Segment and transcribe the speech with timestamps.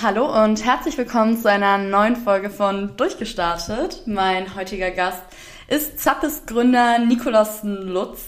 [0.00, 4.02] Hallo und herzlich willkommen zu einer neuen Folge von Durchgestartet.
[4.06, 5.20] Mein heutiger Gast
[5.66, 8.26] ist Zappes Gründer Nikolaus Lutz.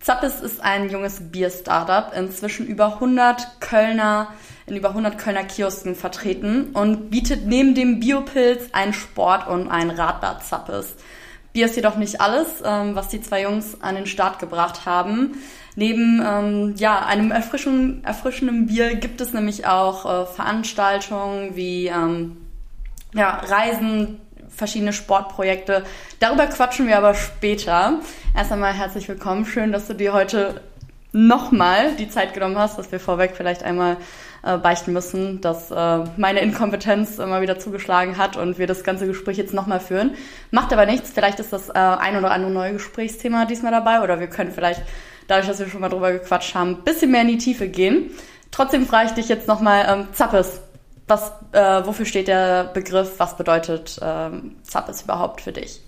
[0.00, 4.32] Zappes ist ein junges Bier-Startup, inzwischen über 100 Kölner,
[4.66, 9.90] in über 100 Kölner Kiosken vertreten und bietet neben dem Biopilz ein Sport- und ein
[9.90, 10.96] Radbad Zappes.
[11.52, 15.36] Bier ist jedoch nicht alles, ähm, was die zwei Jungs an den Start gebracht haben.
[15.76, 22.36] Neben ähm, ja, einem erfrischenden, erfrischenden Bier gibt es nämlich auch äh, Veranstaltungen wie ähm,
[23.12, 25.84] ja, Reisen, verschiedene Sportprojekte.
[26.20, 28.00] Darüber quatschen wir aber später.
[28.36, 29.46] Erst einmal herzlich willkommen.
[29.46, 30.60] Schön, dass du dir heute
[31.12, 33.96] nochmal die Zeit genommen hast, dass wir vorweg vielleicht einmal
[34.42, 39.06] äh, beichten müssen, dass äh, meine Inkompetenz immer wieder zugeschlagen hat und wir das ganze
[39.06, 40.14] Gespräch jetzt nochmal führen.
[40.50, 41.10] Macht aber nichts.
[41.10, 44.82] Vielleicht ist das äh, ein oder andere neue Gesprächsthema diesmal dabei oder wir können vielleicht,
[45.26, 48.10] dadurch, dass wir schon mal drüber gequatscht haben, ein bisschen mehr in die Tiefe gehen.
[48.50, 50.60] Trotzdem frage ich dich jetzt nochmal, ähm, Zappes,
[51.06, 53.14] was, äh, wofür steht der Begriff?
[53.18, 55.80] Was bedeutet ähm, Zappes überhaupt für dich?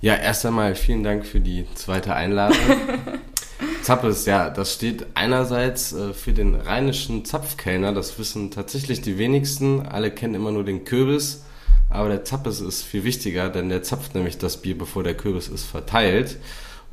[0.00, 2.58] Ja, erst einmal vielen Dank für die zweite Einladung.
[3.82, 9.86] Zappes, ja, das steht einerseits äh, für den rheinischen Zapfkellner, das wissen tatsächlich die wenigsten.
[9.86, 11.44] Alle kennen immer nur den Kürbis,
[11.88, 15.48] aber der Zappes ist viel wichtiger, denn der zapft nämlich das Bier, bevor der Kürbis
[15.48, 16.38] ist verteilt.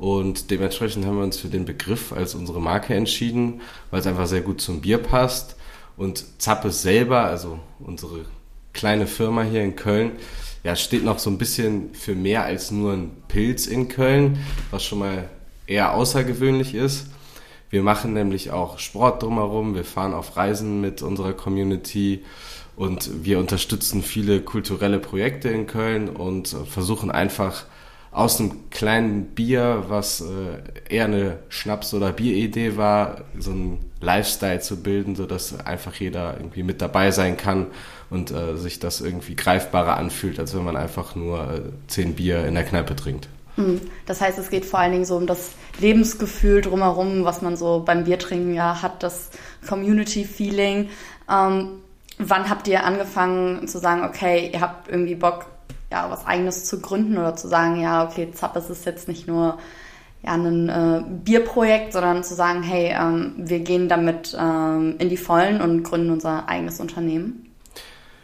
[0.00, 4.26] Und dementsprechend haben wir uns für den Begriff als unsere Marke entschieden, weil es einfach
[4.26, 5.56] sehr gut zum Bier passt.
[5.98, 8.24] Und Zappes selber, also unsere
[8.72, 10.12] kleine Firma hier in Köln,
[10.64, 14.38] ja, steht noch so ein bisschen für mehr als nur ein Pilz in Köln,
[14.70, 15.28] was schon mal
[15.66, 17.08] eher außergewöhnlich ist.
[17.68, 22.24] Wir machen nämlich auch Sport drumherum, wir fahren auf Reisen mit unserer Community
[22.74, 27.66] und wir unterstützen viele kulturelle Projekte in Köln und versuchen einfach
[28.12, 34.60] aus einem kleinen Bier, was äh, eher eine Schnaps- oder Bieridee war, so ein Lifestyle
[34.60, 37.66] zu bilden, so dass einfach jeder irgendwie mit dabei sein kann
[38.08, 42.44] und äh, sich das irgendwie greifbarer anfühlt, als wenn man einfach nur äh, zehn Bier
[42.46, 43.28] in der Kneipe trinkt.
[43.56, 43.80] Hm.
[44.06, 47.82] Das heißt, es geht vor allen Dingen so um das Lebensgefühl drumherum, was man so
[47.84, 49.30] beim Biertrinken ja hat, das
[49.68, 50.88] Community-Feeling.
[51.30, 51.68] Ähm,
[52.18, 55.46] wann habt ihr angefangen zu sagen, okay, ihr habt irgendwie Bock,
[55.90, 59.58] ja, was Eigenes zu gründen oder zu sagen, ja, okay, Zappes ist jetzt nicht nur
[60.22, 65.16] ja, ein äh, Bierprojekt, sondern zu sagen, hey, ähm, wir gehen damit ähm, in die
[65.16, 67.46] Vollen und gründen unser eigenes Unternehmen?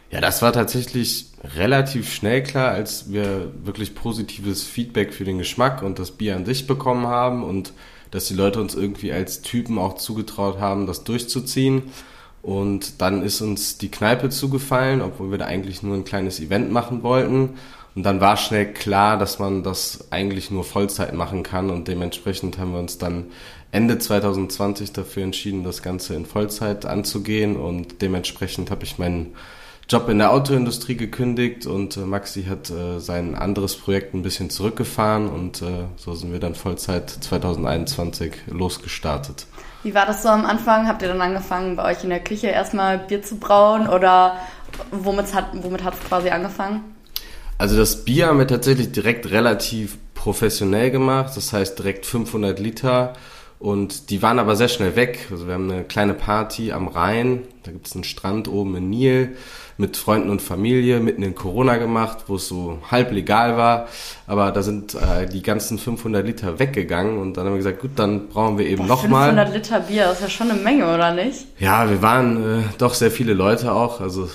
[0.09, 5.81] Ja, das war tatsächlich relativ schnell klar, als wir wirklich positives Feedback für den Geschmack
[5.81, 7.73] und das Bier an sich bekommen haben und
[8.11, 11.91] dass die Leute uns irgendwie als Typen auch zugetraut haben, das durchzuziehen.
[12.47, 16.71] Und dann ist uns die Kneipe zugefallen, obwohl wir da eigentlich nur ein kleines Event
[16.71, 17.55] machen wollten.
[17.93, 21.69] Und dann war schnell klar, dass man das eigentlich nur Vollzeit machen kann.
[21.69, 23.25] Und dementsprechend haben wir uns dann
[23.73, 27.57] Ende 2020 dafür entschieden, das Ganze in Vollzeit anzugehen.
[27.57, 29.35] Und dementsprechend habe ich meinen
[29.89, 34.49] Job in der Autoindustrie gekündigt und äh, Maxi hat äh, sein anderes Projekt ein bisschen
[34.49, 39.47] zurückgefahren und äh, so sind wir dann Vollzeit 2021 losgestartet.
[39.87, 40.85] Wie war das so am Anfang?
[40.85, 44.35] Habt ihr dann angefangen, bei euch in der Küche erstmal Bier zu brauen oder
[44.91, 46.83] womit hat womit quasi angefangen?
[47.57, 53.13] Also das Bier haben wir tatsächlich direkt relativ professionell gemacht, das heißt direkt 500 Liter
[53.59, 55.27] und die waren aber sehr schnell weg.
[55.31, 58.89] Also wir haben eine kleine Party am Rhein, da gibt es einen Strand oben in
[58.89, 59.35] Nil
[59.79, 63.87] mit Freunden und Familie mitten in Corona gemacht, wo es so halb legal war.
[64.25, 67.91] Aber da sind äh, die ganzen 500 Liter weggegangen und dann haben wir gesagt, gut,
[67.95, 69.29] dann brauchen wir eben nochmal.
[69.29, 71.45] 500 Liter Bier, das ist ja schon eine Menge, oder nicht?
[71.59, 74.01] Ja, wir waren äh, doch sehr viele Leute auch.
[74.01, 74.27] Also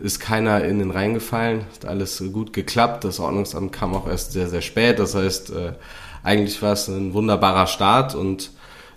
[0.00, 3.04] ist keiner in den Rhein gefallen, hat alles gut geklappt.
[3.04, 4.98] Das Ordnungsamt kam auch erst sehr, sehr spät.
[4.98, 5.72] Das heißt, äh,
[6.22, 8.50] eigentlich war es ein wunderbarer Start und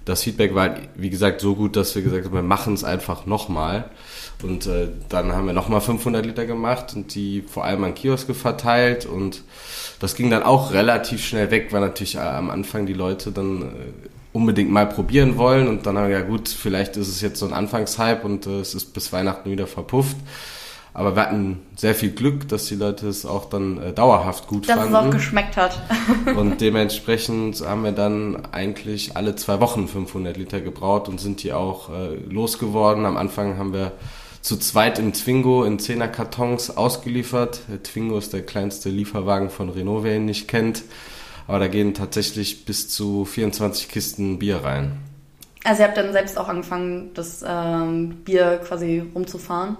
[0.05, 3.25] das Feedback war, wie gesagt, so gut, dass wir gesagt haben, wir machen es einfach
[3.25, 3.89] nochmal.
[4.43, 8.33] Und äh, dann haben wir nochmal 500 Liter gemacht und die vor allem an Kioske
[8.33, 9.43] verteilt und
[9.99, 13.61] das ging dann auch relativ schnell weg, weil natürlich äh, am Anfang die Leute dann
[13.61, 13.65] äh,
[14.33, 17.47] unbedingt mal probieren wollen und dann haben wir ja gut, vielleicht ist es jetzt so
[17.47, 20.17] ein Anfangshype und äh, es ist bis Weihnachten wieder verpufft.
[20.95, 24.69] Aber wir hatten sehr viel Glück, dass die Leute es auch dann äh, dauerhaft gut
[24.69, 24.93] dass fanden.
[24.93, 25.77] Dass es auch geschmeckt hat.
[26.37, 31.51] und dementsprechend haben wir dann eigentlich alle zwei Wochen 500 Liter gebraut und sind die
[31.51, 33.05] auch äh, losgeworden.
[33.05, 33.91] Am Anfang haben wir
[34.39, 37.59] zu zweit im Twingo in 10er Kartons ausgeliefert.
[37.69, 40.83] Der Twingo ist der kleinste Lieferwagen von Renault, wer ihn nicht kennt.
[41.45, 44.93] Aber da gehen tatsächlich bis zu 24 Kisten Bier rein.
[45.65, 49.75] Also ihr habt dann selbst auch angefangen, das ähm, Bier quasi rumzufahren?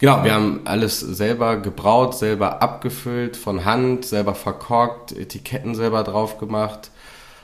[0.00, 6.38] Genau, wir haben alles selber gebraut, selber abgefüllt, von Hand, selber verkorkt, Etiketten selber drauf
[6.38, 6.90] gemacht.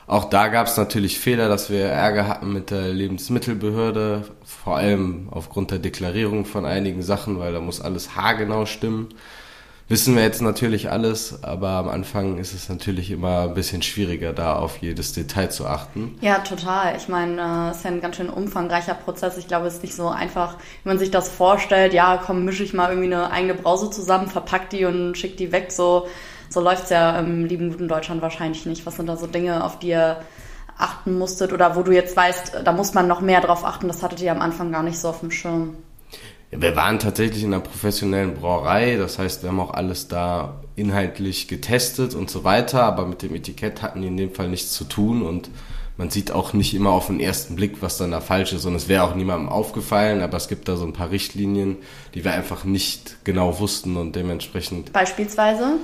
[0.06, 5.28] Auch da gab es natürlich Fehler, dass wir Ärger hatten mit der Lebensmittelbehörde, vor allem
[5.32, 9.08] aufgrund der Deklarierung von einigen Sachen, weil da muss alles haargenau stimmen.
[9.88, 14.32] Wissen wir jetzt natürlich alles, aber am Anfang ist es natürlich immer ein bisschen schwieriger,
[14.32, 16.18] da auf jedes Detail zu achten.
[16.20, 16.96] Ja, total.
[16.96, 19.38] Ich meine, es ist ja ein ganz schön umfangreicher Prozess.
[19.38, 21.94] Ich glaube, es ist nicht so einfach, wie man sich das vorstellt.
[21.94, 25.52] Ja, komm, mische ich mal irgendwie eine eigene Brause zusammen, verpack die und schick die
[25.52, 25.70] weg.
[25.70, 26.08] So,
[26.48, 28.86] so läuft's ja im lieben guten Deutschland wahrscheinlich nicht.
[28.86, 30.20] Was sind da so Dinge, auf die ihr
[30.76, 33.86] achten musstet oder wo du jetzt weißt, da muss man noch mehr drauf achten?
[33.86, 35.76] Das hattet ihr am Anfang gar nicht so auf dem Schirm.
[36.58, 41.48] Wir waren tatsächlich in einer professionellen Brauerei, das heißt, wir haben auch alles da inhaltlich
[41.48, 44.84] getestet und so weiter, aber mit dem Etikett hatten die in dem Fall nichts zu
[44.84, 45.50] tun und
[45.98, 48.74] man sieht auch nicht immer auf den ersten Blick, was dann da falsch ist und
[48.74, 51.76] es wäre auch niemandem aufgefallen, aber es gibt da so ein paar Richtlinien,
[52.14, 54.92] die wir einfach nicht genau wussten und dementsprechend.
[54.92, 55.78] Beispielsweise?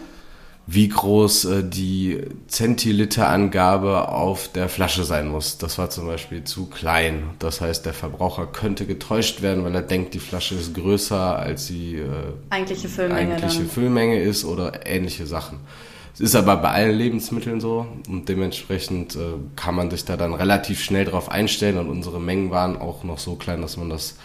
[0.67, 5.59] Wie groß äh, die Zentiliterangabe auf der Flasche sein muss.
[5.59, 7.31] Das war zum Beispiel zu klein.
[7.39, 11.67] Das heißt, der Verbraucher könnte getäuscht werden, weil er denkt, die Flasche ist größer, als
[11.67, 12.07] sie äh,
[12.51, 15.59] eigentliche Füllmenge, eigentliche Füllmenge ist oder ähnliche Sachen.
[16.15, 20.35] Es ist aber bei allen Lebensmitteln so und dementsprechend äh, kann man sich da dann
[20.35, 24.17] relativ schnell drauf einstellen und unsere Mengen waren auch noch so klein, dass man das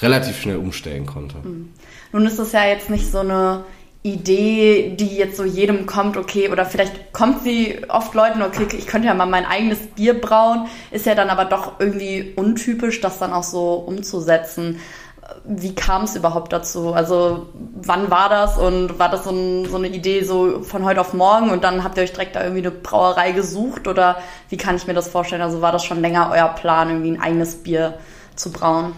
[0.00, 1.36] relativ schnell umstellen konnte.
[1.42, 1.70] Mhm.
[2.12, 3.64] Nun ist es ja jetzt nicht so eine
[4.06, 8.86] Idee, die jetzt so jedem kommt, okay, oder vielleicht kommt sie oft Leuten, okay, ich
[8.86, 13.18] könnte ja mal mein eigenes Bier brauen, ist ja dann aber doch irgendwie untypisch, das
[13.18, 14.78] dann auch so umzusetzen.
[15.46, 16.92] Wie kam es überhaupt dazu?
[16.92, 21.00] Also wann war das und war das so, ein, so, eine Idee so von heute
[21.00, 24.18] auf morgen und dann habt ihr euch direkt da irgendwie eine Brauerei gesucht oder
[24.50, 25.40] wie kann ich mir das vorstellen?
[25.40, 27.94] Also war das schon länger euer Plan, irgendwie ein eigenes Bier
[28.36, 28.92] zu brauen?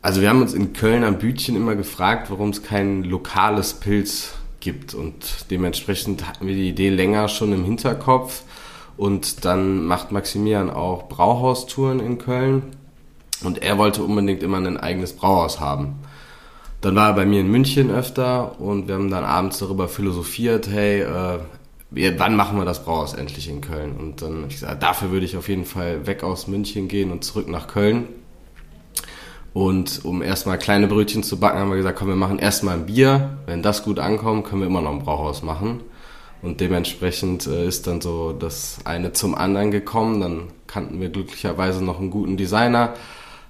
[0.00, 4.34] Also wir haben uns in Köln am Bütchen immer gefragt, warum es kein lokales Pilz
[4.60, 4.94] gibt.
[4.94, 8.42] Und dementsprechend hatten wir die Idee länger schon im Hinterkopf.
[8.96, 12.62] Und dann macht Maximilian auch Brauhaustouren in Köln.
[13.42, 15.96] Und er wollte unbedingt immer ein eigenes Brauhaus haben.
[16.80, 20.68] Dann war er bei mir in München öfter und wir haben dann abends darüber philosophiert,
[20.68, 21.38] hey, äh,
[22.18, 23.96] wann machen wir das Brauhaus endlich in Köln?
[23.96, 27.10] Und dann habe ich gesagt, dafür würde ich auf jeden Fall weg aus München gehen
[27.10, 28.06] und zurück nach Köln.
[29.54, 32.86] Und um erstmal kleine Brötchen zu backen, haben wir gesagt, komm, wir machen erstmal ein
[32.86, 33.38] Bier.
[33.46, 35.80] Wenn das gut ankommt, können wir immer noch ein Brauhaus machen.
[36.42, 40.20] Und dementsprechend äh, ist dann so das eine zum anderen gekommen.
[40.20, 42.94] Dann kannten wir glücklicherweise noch einen guten Designer,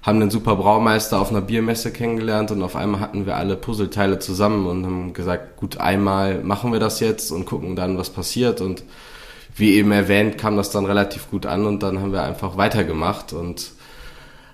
[0.01, 4.17] haben einen super Braumeister auf einer Biermesse kennengelernt und auf einmal hatten wir alle Puzzleteile
[4.19, 8.61] zusammen und haben gesagt, gut, einmal machen wir das jetzt und gucken dann, was passiert.
[8.61, 8.83] Und
[9.55, 13.33] wie eben erwähnt, kam das dann relativ gut an und dann haben wir einfach weitergemacht
[13.33, 13.73] und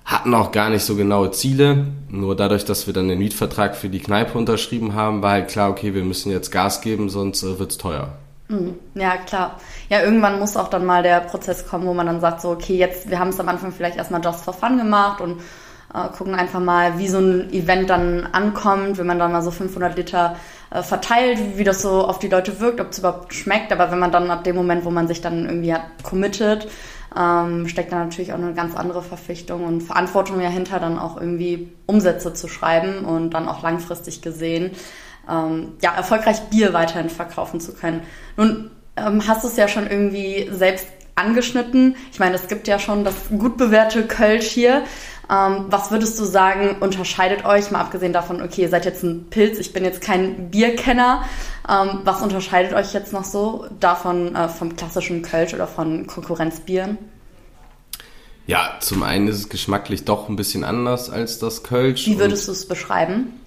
[0.05, 1.87] hatten auch gar nicht so genaue Ziele.
[2.09, 5.71] Nur dadurch, dass wir dann den Mietvertrag für die Kneipe unterschrieben haben, war halt klar,
[5.71, 8.09] okay, wir müssen jetzt Gas geben, sonst äh, wird's teuer.
[8.47, 8.75] Mhm.
[8.93, 9.59] Ja, klar.
[9.89, 12.75] Ja, irgendwann muss auch dann mal der Prozess kommen, wo man dann sagt, so, okay,
[12.75, 15.39] jetzt, wir haben es am Anfang vielleicht erstmal just for fun gemacht und
[15.93, 19.49] äh, gucken einfach mal, wie so ein Event dann ankommt, wenn man dann mal so
[19.49, 20.35] 500 Liter
[20.69, 23.71] äh, verteilt, wie das so auf die Leute wirkt, ob es überhaupt schmeckt.
[23.71, 26.67] Aber wenn man dann ab dem Moment, wo man sich dann irgendwie hat committed,
[27.17, 31.71] ähm, steckt da natürlich auch eine ganz andere Verpflichtung und Verantwortung dahinter, dann auch irgendwie
[31.85, 34.71] Umsätze zu schreiben und dann auch langfristig gesehen,
[35.29, 38.01] ähm, ja, erfolgreich Bier weiterhin verkaufen zu können.
[38.37, 41.95] Nun ähm, hast du es ja schon irgendwie selbst angeschnitten.
[42.11, 44.83] Ich meine, es gibt ja schon das gut bewährte Kölsch hier.
[45.29, 49.27] Ähm, was würdest du sagen, unterscheidet euch, mal abgesehen davon, okay, ihr seid jetzt ein
[49.29, 51.23] Pilz, ich bin jetzt kein Bierkenner.
[51.67, 56.97] Ähm, was unterscheidet euch jetzt noch so davon äh, vom klassischen Kölsch oder von Konkurrenzbieren?
[58.47, 62.05] Ja, zum einen ist es geschmacklich doch ein bisschen anders als das Kölsch.
[62.05, 63.39] Wie würdest du es beschreiben?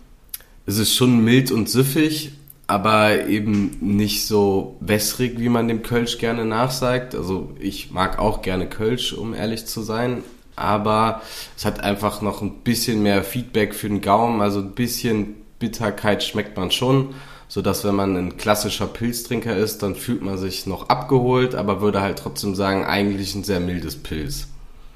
[0.67, 2.33] Es ist schon mild und süffig,
[2.67, 7.15] aber eben nicht so wässrig, wie man dem Kölsch gerne nachsagt.
[7.15, 10.25] Also ich mag auch gerne Kölsch, um ehrlich zu sein,
[10.59, 11.23] aber
[11.57, 16.23] es hat einfach noch ein bisschen mehr Feedback für den Gaumen, also ein bisschen Bitterkeit
[16.23, 17.15] schmeckt man schon,
[17.49, 21.81] so dass wenn man ein klassischer Pilztrinker ist, dann fühlt man sich noch abgeholt, aber
[21.81, 24.49] würde halt trotzdem sagen, eigentlich ein sehr mildes Pilz.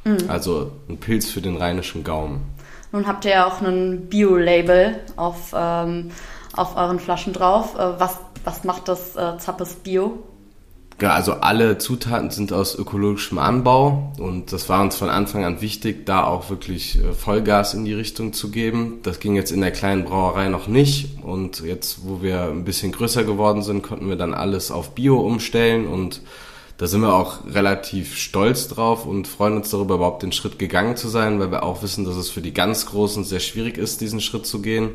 [0.04, 0.28] Mhm.
[0.28, 2.42] Also ein Pilz für den rheinischen Gaumen.
[2.92, 6.11] Nun habt ihr ja auch ein Bio-Label auf, ähm,
[6.54, 7.75] auf euren Flaschen drauf.
[7.75, 10.23] Äh, was, was macht das äh, Zappes Bio?
[11.02, 15.61] Ja, also alle Zutaten sind aus ökologischem Anbau und das war uns von Anfang an
[15.61, 19.00] wichtig, da auch wirklich äh, Vollgas in die Richtung zu geben.
[19.02, 22.92] Das ging jetzt in der kleinen Brauerei noch nicht und jetzt, wo wir ein bisschen
[22.92, 26.21] größer geworden sind, konnten wir dann alles auf Bio umstellen und
[26.78, 30.94] da sind wir auch relativ stolz drauf und freuen uns darüber, überhaupt den Schritt gegangen
[30.94, 34.02] zu sein, weil wir auch wissen, dass es für die ganz Großen sehr schwierig ist,
[34.02, 34.90] diesen Schritt zu gehen.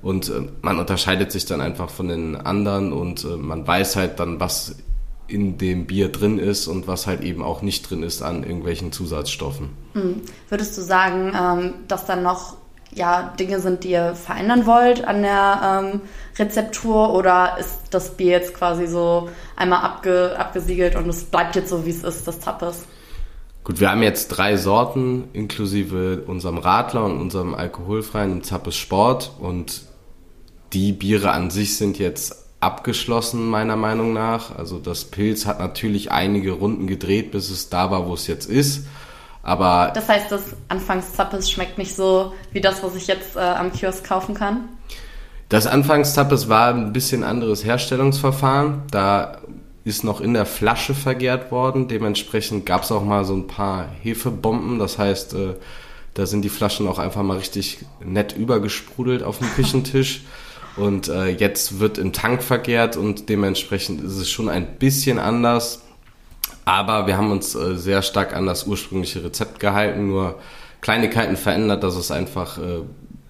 [0.00, 4.18] Und äh, man unterscheidet sich dann einfach von den anderen und äh, man weiß halt
[4.18, 4.76] dann, was
[5.28, 8.92] in dem Bier drin ist und was halt eben auch nicht drin ist an irgendwelchen
[8.92, 9.70] Zusatzstoffen.
[9.94, 10.22] Mhm.
[10.48, 12.56] Würdest du sagen, ähm, dass dann noch
[12.94, 16.00] ja, Dinge sind, die ihr verändern wollt an der ähm,
[16.38, 21.70] Rezeptur oder ist das Bier jetzt quasi so einmal abge, abgesiegelt und es bleibt jetzt
[21.70, 22.84] so, wie es ist, das Tappes?
[23.64, 29.82] Gut, wir haben jetzt drei Sorten inklusive unserem Radler und unserem alkoholfreien Zappes Sport und
[30.72, 34.56] die Biere an sich sind jetzt abgeschlossen, meiner Meinung nach.
[34.56, 38.48] Also das Pilz hat natürlich einige Runden gedreht, bis es da war, wo es jetzt
[38.48, 38.86] ist.
[39.42, 43.72] Aber das heißt, das Anfangszappes schmeckt nicht so wie das, was ich jetzt äh, am
[43.72, 44.68] Kiosk kaufen kann?
[45.48, 48.82] Das Anfangstappes war ein bisschen anderes Herstellungsverfahren.
[48.90, 49.38] Da
[49.84, 51.88] ist noch in der Flasche vergärt worden.
[51.88, 54.78] Dementsprechend gab es auch mal so ein paar Hefebomben.
[54.78, 55.54] Das heißt, äh,
[56.14, 60.22] da sind die Flaschen auch einfach mal richtig nett übergesprudelt auf dem Küchentisch.
[60.76, 65.82] Und äh, jetzt wird im Tank vergärt und dementsprechend ist es schon ein bisschen anders.
[66.64, 70.38] Aber wir haben uns äh, sehr stark an das ursprüngliche Rezept gehalten, nur
[70.80, 72.82] Kleinigkeiten verändert, dass es einfach äh,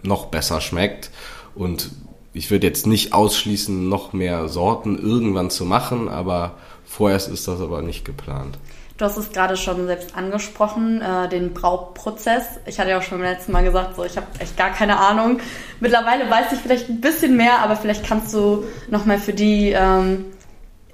[0.02, 1.10] noch besser schmeckt.
[1.54, 1.90] Und
[2.32, 7.60] ich würde jetzt nicht ausschließen, noch mehr Sorten irgendwann zu machen, aber vorerst ist das
[7.60, 8.58] aber nicht geplant.
[8.98, 12.44] Du hast es gerade schon selbst angesprochen, äh, den Brauprozess.
[12.66, 14.98] Ich hatte ja auch schon beim letzten Mal gesagt, so ich habe echt gar keine
[14.98, 15.40] Ahnung.
[15.80, 20.26] Mittlerweile weiß ich vielleicht ein bisschen mehr, aber vielleicht kannst du nochmal für die, ähm,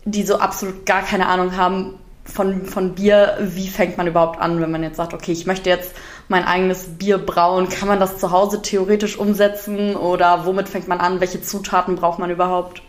[0.04, 4.60] die so absolut gar keine Ahnung haben, von, von Bier, wie fängt man überhaupt an,
[4.60, 5.94] wenn man jetzt sagt, okay, ich möchte jetzt
[6.28, 11.00] mein eigenes Bier brauen, kann man das zu Hause theoretisch umsetzen oder womit fängt man
[11.00, 12.82] an, welche Zutaten braucht man überhaupt?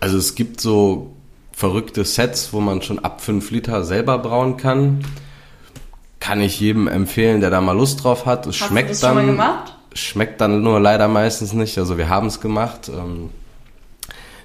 [0.00, 1.15] Also es gibt so
[1.56, 5.02] verrückte Sets, wo man schon ab 5 Liter selber brauen kann.
[6.20, 8.46] Kann ich jedem empfehlen, der da mal Lust drauf hat.
[8.46, 9.16] Es Hast schmeckt du das dann.
[9.16, 9.76] Schon mal gemacht?
[9.94, 11.78] Schmeckt dann nur leider meistens nicht.
[11.78, 12.90] Also wir haben es gemacht.
[12.90, 13.30] Ähm,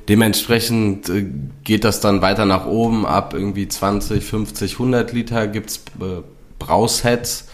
[0.07, 1.25] Dementsprechend äh,
[1.65, 3.05] geht das dann weiter nach oben.
[3.05, 6.21] Ab irgendwie 20, 50, 100 Liter gibt's äh,
[6.59, 7.49] Brausets.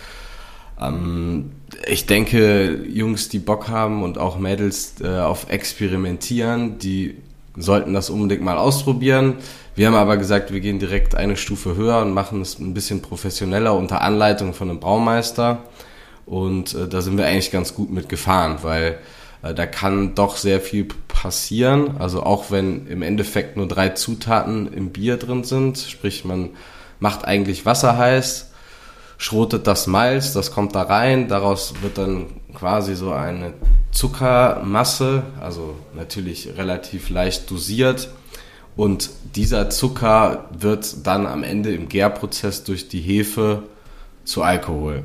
[0.79, 1.51] Ähm,
[1.87, 7.17] ich denke, Jungs, die Bock haben und auch Mädels äh, auf Experimentieren, die
[7.57, 9.35] sollten das unbedingt mal ausprobieren.
[9.75, 13.01] Wir haben aber gesagt, wir gehen direkt eine Stufe höher und machen es ein bisschen
[13.01, 15.63] professioneller unter Anleitung von einem Braumeister.
[16.25, 18.99] Und äh, da sind wir eigentlich ganz gut mit gefahren, weil
[19.43, 21.97] äh, da kann doch sehr viel passieren.
[21.99, 26.49] Also auch wenn im Endeffekt nur drei Zutaten im Bier drin sind, sprich man
[26.99, 28.51] macht eigentlich Wasser heiß,
[29.17, 33.53] schrotet das Malz, das kommt da rein, daraus wird dann quasi so eine
[33.91, 38.09] Zuckermasse, also natürlich relativ leicht dosiert.
[38.75, 43.63] Und dieser Zucker wird dann am Ende im Gärprozess durch die Hefe
[44.23, 45.03] zu Alkohol.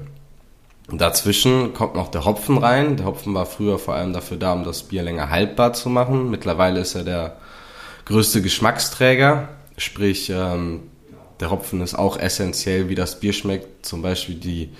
[0.91, 2.97] Dazwischen kommt noch der Hopfen rein.
[2.97, 6.31] Der Hopfen war früher vor allem dafür da, um das Bier länger haltbar zu machen.
[6.31, 7.37] Mittlerweile ist er der
[8.07, 9.49] größte Geschmacksträger.
[9.77, 10.85] Sprich, ähm,
[11.41, 13.87] der Hopfen ist auch essentiell, wie das Bier schmeckt.
[13.87, 14.71] Zum Beispiel die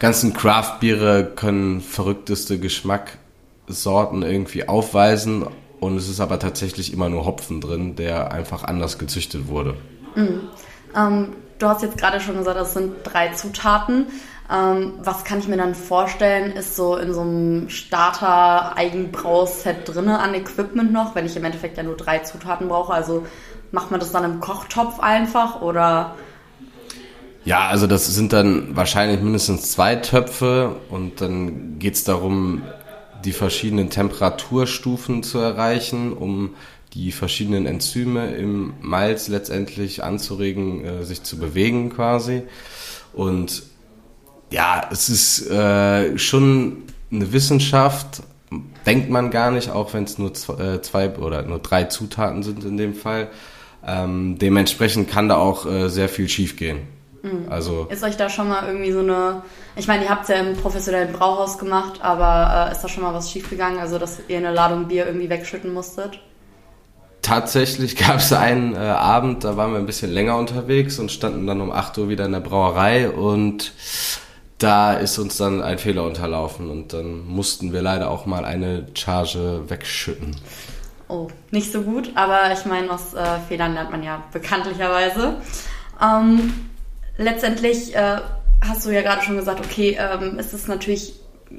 [0.00, 5.46] ganzen Craft-Biere können verrückteste Geschmackssorten irgendwie aufweisen.
[5.78, 9.76] Und es ist aber tatsächlich immer nur Hopfen drin, der einfach anders gezüchtet wurde.
[10.16, 10.40] Mhm.
[10.96, 11.28] Ähm,
[11.58, 14.06] du hast jetzt gerade schon gesagt, das sind drei Zutaten.
[14.52, 20.34] Ähm, was kann ich mir dann vorstellen, ist so in so einem Starter-Eigenbrauset drinne an
[20.34, 22.92] Equipment noch, wenn ich im Endeffekt ja nur drei Zutaten brauche.
[22.92, 23.24] Also
[23.70, 26.16] macht man das dann im Kochtopf einfach oder?
[27.44, 32.62] Ja, also das sind dann wahrscheinlich mindestens zwei Töpfe und dann geht es darum,
[33.24, 36.54] die verschiedenen Temperaturstufen zu erreichen, um
[36.92, 42.42] die verschiedenen Enzyme im Malz letztendlich anzuregen, äh, sich zu bewegen quasi.
[43.12, 43.62] Und
[44.50, 46.82] ja, es ist äh, schon
[47.12, 48.22] eine Wissenschaft,
[48.86, 52.42] denkt man gar nicht, auch wenn es nur zwei, äh, zwei, oder nur drei Zutaten
[52.42, 53.28] sind in dem Fall.
[53.86, 56.80] Ähm, dementsprechend kann da auch äh, sehr viel schiefgehen.
[57.22, 57.46] Mhm.
[57.48, 59.42] Also ist euch da schon mal irgendwie so eine,
[59.76, 63.02] ich meine, ihr habt es ja im professionellen Brauhaus gemacht, aber äh, ist da schon
[63.02, 66.20] mal was schiefgegangen, also dass ihr eine Ladung Bier irgendwie wegschütten musstet?
[67.22, 71.46] Tatsächlich gab es einen äh, Abend, da waren wir ein bisschen länger unterwegs und standen
[71.46, 73.72] dann um 8 Uhr wieder in der Brauerei und
[74.58, 78.86] da ist uns dann ein Fehler unterlaufen und dann mussten wir leider auch mal eine
[78.94, 80.36] Charge wegschütten.
[81.08, 85.36] Oh, nicht so gut, aber ich meine, aus äh, Fehlern lernt man ja bekanntlicherweise.
[86.00, 86.69] Ähm,
[87.20, 88.18] letztendlich äh,
[88.60, 91.14] hast du ja gerade schon gesagt, okay, ähm, es ist natürlich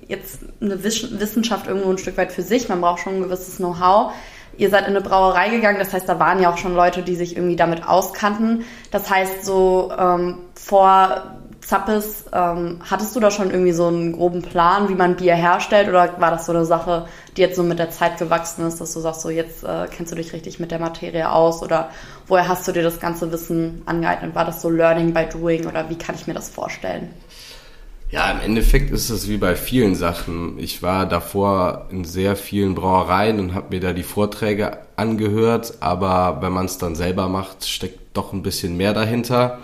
[0.08, 4.14] jetzt eine Wissenschaft irgendwo ein Stück weit für sich, man braucht schon ein gewisses Know-how.
[4.58, 7.16] Ihr seid in eine Brauerei gegangen, das heißt, da waren ja auch schon Leute, die
[7.16, 8.66] sich irgendwie damit auskannten.
[8.92, 11.41] Das heißt, so ähm, vor
[11.72, 15.88] Zappes, ähm, hattest du da schon irgendwie so einen groben Plan, wie man Bier herstellt
[15.88, 17.06] oder war das so eine Sache,
[17.38, 20.12] die jetzt so mit der Zeit gewachsen ist, dass du sagst, so jetzt äh, kennst
[20.12, 21.90] du dich richtig mit der Materie aus oder
[22.28, 24.36] woher hast du dir das ganze Wissen angeeignet?
[24.36, 27.08] War das so Learning by Doing oder wie kann ich mir das vorstellen?
[28.10, 30.60] Ja, im Endeffekt ist es wie bei vielen Sachen.
[30.60, 36.40] Ich war davor in sehr vielen Brauereien und habe mir da die Vorträge angehört, aber
[36.42, 39.60] wenn man es dann selber macht, steckt doch ein bisschen mehr dahinter.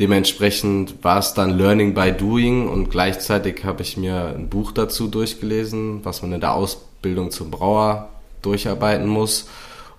[0.00, 5.06] Dementsprechend war es dann Learning by Doing und gleichzeitig habe ich mir ein Buch dazu
[5.06, 8.08] durchgelesen, was man in der Ausbildung zum Brauer
[8.42, 9.48] durcharbeiten muss.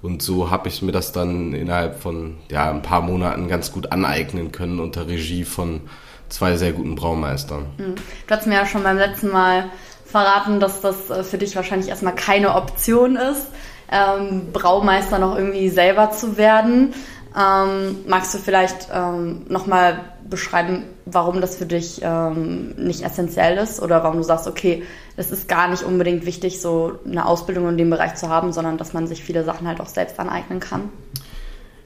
[0.02, 3.92] Und so habe ich mir das dann innerhalb von ja, ein paar Monaten ganz gut
[3.92, 5.82] aneignen können unter Regie von
[6.30, 7.66] zwei sehr guten Braumeistern.
[7.78, 7.96] Mhm.
[8.28, 9.70] Du hast mir ja schon beim letzten Mal
[10.06, 13.48] verraten, dass das äh, für dich wahrscheinlich erstmal keine Option ist,
[13.92, 16.94] ähm, Braumeister noch irgendwie selber zu werden.
[17.38, 20.00] Ähm, magst du vielleicht ähm, nochmal
[20.30, 24.84] beschreiben, warum das für dich ähm, nicht essentiell ist oder warum du sagst, okay,
[25.18, 28.77] es ist gar nicht unbedingt wichtig, so eine Ausbildung in dem Bereich zu haben, sondern
[28.77, 30.89] dass man sich viele Sachen halt auch selbst aneignen kann?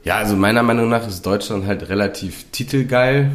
[0.04, 3.32] Ja, also meiner Meinung nach ist Deutschland halt relativ titelgeil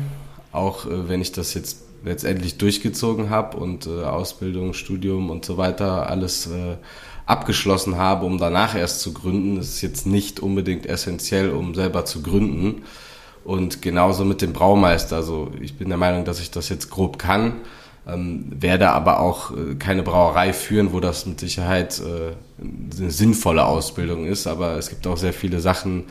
[0.54, 5.56] auch äh, wenn ich das jetzt letztendlich durchgezogen habe und äh, Ausbildung, Studium und so
[5.56, 6.76] weiter alles äh,
[7.26, 12.22] abgeschlossen habe, um danach erst zu gründen, ist jetzt nicht unbedingt essentiell, um selber zu
[12.22, 12.82] gründen.
[13.44, 15.16] Und genauso mit dem Braumeister.
[15.16, 17.60] Also ich bin der Meinung, dass ich das jetzt grob kann,
[18.06, 23.64] ähm, werde aber auch äh, keine Brauerei führen, wo das mit Sicherheit äh, eine sinnvolle
[23.64, 24.46] Ausbildung ist.
[24.46, 26.04] Aber es gibt auch sehr viele Sachen,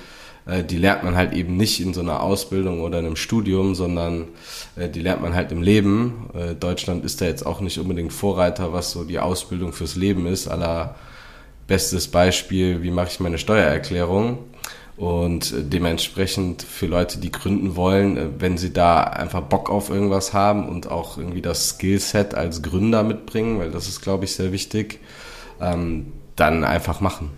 [0.46, 4.28] die lernt man halt eben nicht in so einer Ausbildung oder einem Studium, sondern
[4.76, 6.30] äh, die lernt man halt im Leben.
[6.34, 10.26] Äh, Deutschland ist da jetzt auch nicht unbedingt Vorreiter, was so die Ausbildung fürs Leben
[10.26, 10.48] ist.
[10.48, 10.96] Aller
[11.68, 14.40] bestes Beispiel, wie mache ich meine Steuererklärung?
[14.96, 20.70] Und dementsprechend für Leute, die gründen wollen, wenn sie da einfach Bock auf irgendwas haben
[20.70, 25.00] und auch irgendwie das Skillset als Gründer mitbringen, weil das ist, glaube ich, sehr wichtig,
[25.60, 27.32] ähm, dann einfach machen.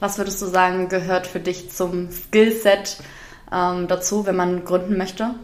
[0.00, 2.98] Was würdest du sagen, gehört für dich zum Skillset
[3.52, 5.34] ähm, dazu, wenn man gründen möchte?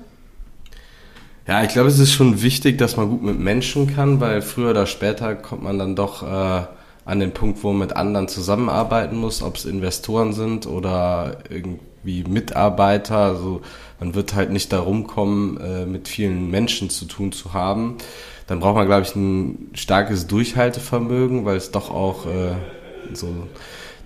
[1.46, 4.70] Ja, ich glaube, es ist schon wichtig, dass man gut mit Menschen kann, weil früher
[4.70, 6.66] oder später kommt man dann doch äh,
[7.04, 12.24] an den Punkt, wo man mit anderen zusammenarbeiten muss, ob es Investoren sind oder irgendwie
[12.24, 13.16] Mitarbeiter.
[13.16, 13.62] Also
[13.98, 17.96] man wird halt nicht darum kommen, äh, mit vielen Menschen zu tun zu haben.
[18.46, 22.54] Dann braucht man, glaube ich, ein starkes Durchhaltevermögen, weil es doch auch äh,
[23.14, 23.48] so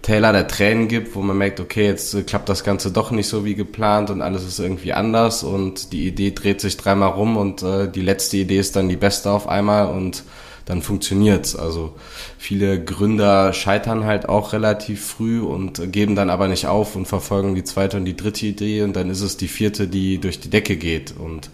[0.07, 3.27] Taylor der Tränen gibt, wo man merkt, okay, jetzt äh, klappt das Ganze doch nicht
[3.27, 7.37] so wie geplant und alles ist irgendwie anders und die Idee dreht sich dreimal rum
[7.37, 10.23] und äh, die letzte Idee ist dann die beste auf einmal und
[10.64, 11.57] dann funktioniert's.
[11.57, 11.97] Also
[12.38, 17.57] viele Gründer scheitern halt auch relativ früh und geben dann aber nicht auf und verfolgen
[17.57, 20.51] die zweite und die dritte Idee und dann ist es die vierte, die durch die
[20.51, 21.51] Decke geht und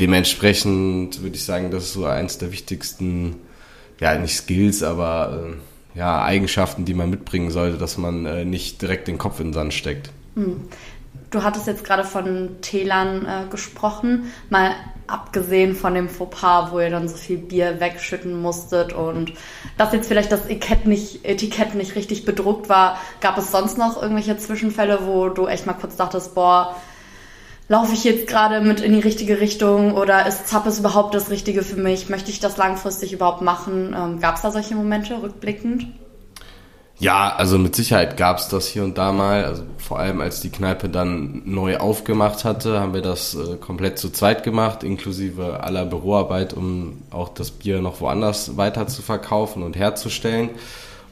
[0.00, 3.36] dementsprechend würde ich sagen, das ist so eins der wichtigsten,
[4.00, 8.80] ja nicht Skills, aber äh, ja, Eigenschaften, die man mitbringen sollte, dass man äh, nicht
[8.80, 10.10] direkt den Kopf in den Sand steckt.
[10.36, 10.68] Hm.
[11.30, 14.76] Du hattest jetzt gerade von Tälern äh, gesprochen, mal
[15.08, 19.32] abgesehen von dem Fauxpas, wo ihr dann so viel Bier wegschütten musstet und
[19.76, 24.00] dass jetzt vielleicht das Etikett nicht, Etikett nicht richtig bedruckt war, gab es sonst noch
[24.00, 26.76] irgendwelche Zwischenfälle, wo du echt mal kurz dachtest, boah,
[27.68, 31.62] laufe ich jetzt gerade mit in die richtige Richtung oder ist Zappes überhaupt das Richtige
[31.62, 32.08] für mich?
[32.08, 33.94] Möchte ich das langfristig überhaupt machen?
[33.96, 35.86] Ähm, gab es da solche Momente rückblickend?
[37.00, 39.44] Ja, also mit Sicherheit gab es das hier und da mal.
[39.44, 44.00] Also vor allem als die Kneipe dann neu aufgemacht hatte, haben wir das äh, komplett
[44.00, 49.62] zu zweit gemacht, inklusive aller Büroarbeit, um auch das Bier noch woanders weiter zu verkaufen
[49.62, 50.50] und herzustellen.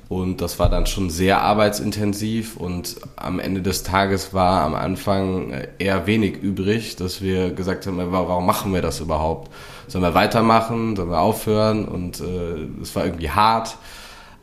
[0.09, 5.53] Und das war dann schon sehr arbeitsintensiv und am Ende des Tages war am Anfang
[5.79, 9.51] eher wenig übrig, dass wir gesagt haben, warum machen wir das überhaupt?
[9.89, 10.95] Sollen wir weitermachen?
[10.95, 11.87] Sollen wir aufhören?
[11.87, 13.79] Und äh, es war irgendwie hart,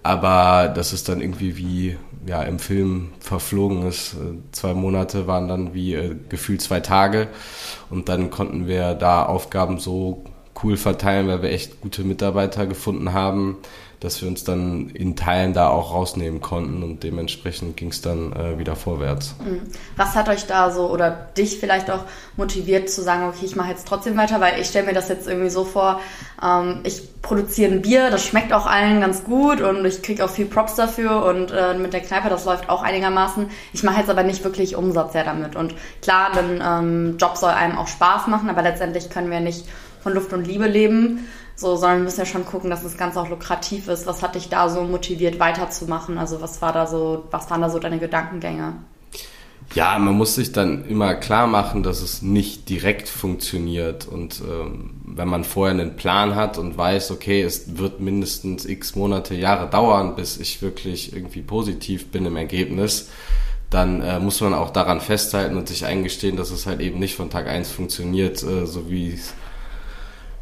[0.03, 4.17] aber das ist dann irgendwie wie ja, im Film verflogen ist.
[4.51, 7.29] Zwei Monate waren dann wie äh, gefühlt zwei Tage
[7.89, 10.25] und dann konnten wir da Aufgaben so
[10.61, 13.57] cool verteilen, weil wir echt gute Mitarbeiter gefunden haben,
[14.03, 18.33] dass wir uns dann in Teilen da auch rausnehmen konnten und dementsprechend ging es dann
[18.33, 19.35] äh, wieder vorwärts.
[19.39, 19.61] Mhm.
[19.95, 22.03] Was hat euch da so oder dich vielleicht auch
[22.35, 25.27] motiviert zu sagen, okay, ich mache jetzt trotzdem weiter, weil ich stelle mir das jetzt
[25.27, 26.01] irgendwie so vor,
[26.43, 30.29] ähm, ich produziere ein Bier, das schmeckt auch allen ganz gut und ich kriege auch
[30.29, 33.47] viel Props dafür und äh, mit der Kneipe, das läuft auch einigermaßen.
[33.71, 37.51] Ich mache jetzt aber nicht wirklich Umsatz ja damit und klar, ein ähm, Job soll
[37.51, 39.65] einem auch Spaß machen, aber letztendlich können wir nicht
[40.01, 41.25] von Luft und Liebe leben.
[41.55, 44.07] So, sondern wir müssen ja schon gucken, dass das Ganze auch lukrativ ist.
[44.07, 46.17] Was hat dich da so motiviert, weiterzumachen?
[46.17, 48.73] Also was war da so, was waren da so deine Gedankengänge?
[49.75, 54.07] Ja, man muss sich dann immer klar machen, dass es nicht direkt funktioniert.
[54.07, 58.95] Und ähm, wenn man vorher einen Plan hat und weiß, okay, es wird mindestens x
[58.95, 63.09] Monate, Jahre dauern, bis ich wirklich irgendwie positiv bin im Ergebnis,
[63.71, 67.15] dann äh, muss man auch daran festhalten und sich eingestehen, dass es halt eben nicht
[67.15, 69.33] von Tag eins funktioniert, äh, so wie es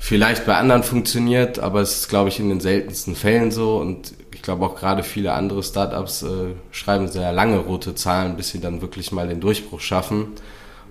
[0.02, 4.14] vielleicht bei anderen funktioniert, aber es ist, glaube ich, in den seltensten Fällen so und
[4.34, 8.60] ich glaube auch gerade viele andere Startups äh, schreiben sehr lange rote Zahlen, bis sie
[8.60, 10.30] dann wirklich mal den Durchbruch schaffen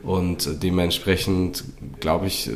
[0.05, 1.65] und äh, dementsprechend
[1.99, 2.51] glaube ich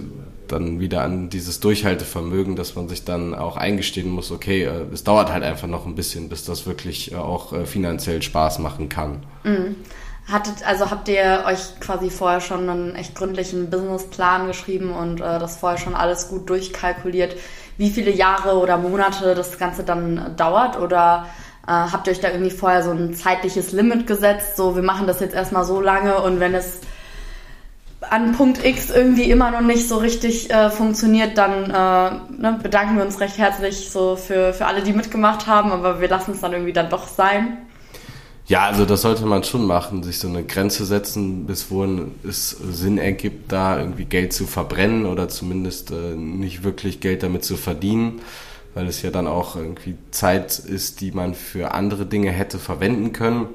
[0.46, 5.02] dann wieder an dieses Durchhaltevermögen, dass man sich dann auch eingestehen muss, okay, äh, es
[5.02, 8.88] dauert halt einfach noch ein bisschen, bis das wirklich äh, auch äh, finanziell Spaß machen
[8.88, 9.24] kann.
[9.42, 9.74] Mhm.
[10.30, 15.38] Hattet, also habt ihr euch quasi vorher schon einen echt gründlichen Businessplan geschrieben und äh,
[15.38, 17.36] das vorher schon alles gut durchkalkuliert,
[17.76, 20.78] wie viele Jahre oder Monate das Ganze dann dauert?
[20.78, 21.26] Oder
[21.66, 24.56] äh, habt ihr euch da irgendwie vorher so ein zeitliches Limit gesetzt?
[24.56, 26.80] So, wir machen das jetzt erstmal so lange und wenn es
[28.10, 32.96] an Punkt X irgendwie immer noch nicht so richtig äh, funktioniert, dann äh, ne, bedanken
[32.96, 36.40] wir uns recht herzlich so für, für alle, die mitgemacht haben, aber wir lassen es
[36.40, 37.58] dann irgendwie dann doch sein.
[38.46, 42.50] Ja, also das sollte man schon machen, sich so eine Grenze setzen, bis wohin es
[42.50, 47.56] Sinn ergibt, da irgendwie Geld zu verbrennen oder zumindest äh, nicht wirklich Geld damit zu
[47.56, 48.20] verdienen,
[48.74, 53.14] weil es ja dann auch irgendwie Zeit ist, die man für andere Dinge hätte verwenden
[53.14, 53.46] können.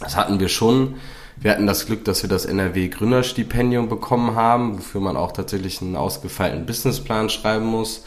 [0.00, 0.96] Das hatten wir schon.
[1.40, 5.80] Wir hatten das Glück, dass wir das NRW Gründerstipendium bekommen haben, wofür man auch tatsächlich
[5.80, 8.04] einen ausgefeilten Businessplan schreiben muss.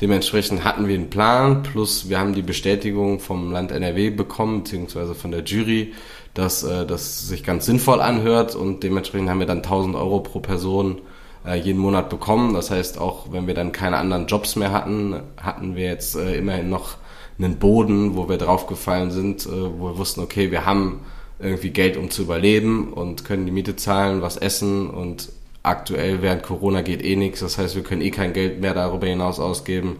[0.00, 5.14] Dementsprechend hatten wir einen Plan, plus wir haben die Bestätigung vom Land NRW bekommen, beziehungsweise
[5.14, 5.94] von der Jury,
[6.34, 10.40] dass äh, das sich ganz sinnvoll anhört und dementsprechend haben wir dann 1000 Euro pro
[10.40, 11.00] Person
[11.46, 12.52] äh, jeden Monat bekommen.
[12.52, 16.36] Das heißt, auch wenn wir dann keine anderen Jobs mehr hatten, hatten wir jetzt äh,
[16.36, 16.96] immerhin noch
[17.38, 21.00] einen Boden, wo wir draufgefallen sind, äh, wo wir wussten, okay, wir haben
[21.38, 25.30] irgendwie Geld, um zu überleben und können die Miete zahlen, was essen und
[25.66, 27.40] aktuell während Corona geht eh nichts.
[27.40, 29.98] Das heißt, wir können eh kein Geld mehr darüber hinaus ausgeben.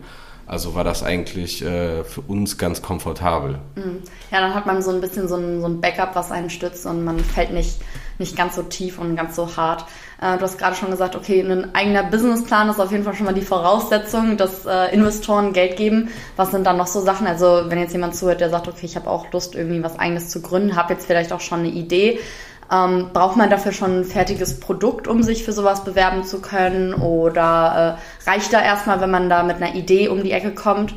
[0.49, 3.59] Also war das eigentlich äh, für uns ganz komfortabel.
[3.75, 4.03] Mhm.
[4.31, 6.87] Ja, dann hat man so ein bisschen so ein, so ein Backup, was einen stützt
[6.87, 7.81] und man fällt nicht,
[8.19, 9.85] nicht ganz so tief und ganz so hart.
[10.21, 13.27] Äh, du hast gerade schon gesagt, okay, ein eigener Businessplan ist auf jeden Fall schon
[13.27, 16.11] mal die Voraussetzung, dass äh, Investoren Geld geben.
[16.37, 17.27] Was sind dann noch so Sachen?
[17.27, 20.29] Also wenn jetzt jemand zuhört, der sagt, okay, ich habe auch Lust, irgendwie was eigenes
[20.29, 22.21] zu gründen, habe jetzt vielleicht auch schon eine Idee.
[22.71, 26.95] Ähm, braucht man dafür schon ein fertiges Produkt, um sich für sowas bewerben zu können?
[26.95, 30.95] Oder äh, reicht da erstmal, wenn man da mit einer Idee um die Ecke kommt?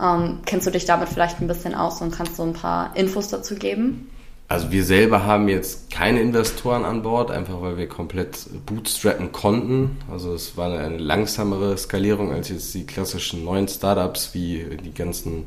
[0.00, 3.28] Ähm, kennst du dich damit vielleicht ein bisschen aus und kannst so ein paar Infos
[3.28, 4.10] dazu geben?
[4.48, 9.98] Also wir selber haben jetzt keine Investoren an Bord, einfach weil wir komplett bootstrappen konnten.
[10.08, 15.46] Also es war eine langsamere Skalierung als jetzt die klassischen neuen Startups wie die ganzen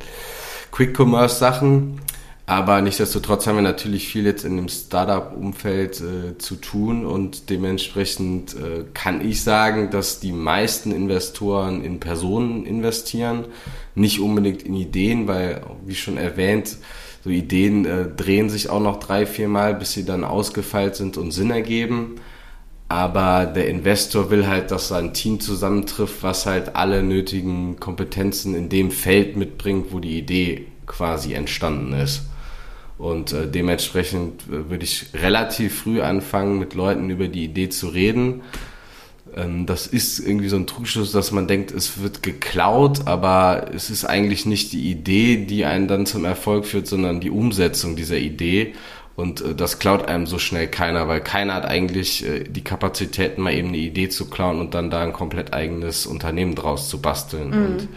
[0.71, 2.01] Quick-Commerce-Sachen.
[2.49, 8.55] Aber nichtsdestotrotz haben wir natürlich viel jetzt in dem Startup-Umfeld äh, zu tun und dementsprechend
[8.55, 13.45] äh, kann ich sagen, dass die meisten Investoren in Personen investieren,
[13.93, 16.77] nicht unbedingt in Ideen, weil, wie schon erwähnt,
[17.23, 21.17] so Ideen äh, drehen sich auch noch drei, vier Mal, bis sie dann ausgefeilt sind
[21.17, 22.15] und Sinn ergeben.
[22.87, 28.69] Aber der Investor will halt, dass sein Team zusammentrifft, was halt alle nötigen Kompetenzen in
[28.69, 32.28] dem Feld mitbringt, wo die Idee quasi entstanden ist.
[32.99, 37.87] Und äh, dementsprechend äh, würde ich relativ früh anfangen, mit Leuten über die Idee zu
[37.87, 38.41] reden.
[39.35, 43.89] Ähm, das ist irgendwie so ein Trugschluss, dass man denkt, es wird geklaut, aber es
[43.89, 48.17] ist eigentlich nicht die Idee, die einen dann zum Erfolg führt, sondern die Umsetzung dieser
[48.17, 48.73] Idee.
[49.15, 53.41] Und äh, das klaut einem so schnell keiner, weil keiner hat eigentlich äh, die Kapazitäten,
[53.41, 57.01] mal eben eine Idee zu klauen und dann da ein komplett eigenes Unternehmen draus zu
[57.01, 57.49] basteln.
[57.51, 57.65] Mhm.
[57.65, 57.87] Und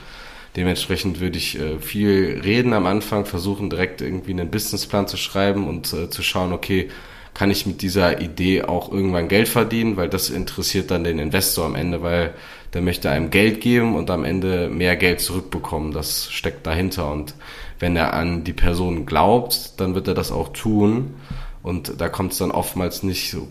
[0.56, 5.66] Dementsprechend würde ich äh, viel reden am Anfang, versuchen direkt irgendwie einen Businessplan zu schreiben
[5.66, 6.90] und äh, zu schauen, okay,
[7.34, 11.64] kann ich mit dieser Idee auch irgendwann Geld verdienen, weil das interessiert dann den Investor
[11.64, 12.34] am Ende, weil
[12.74, 15.92] der möchte einem Geld geben und am Ende mehr Geld zurückbekommen.
[15.92, 17.10] Das steckt dahinter.
[17.10, 17.34] Und
[17.78, 21.14] wenn er an die Person glaubt, dann wird er das auch tun.
[21.62, 23.48] Und da kommt es dann oftmals nicht so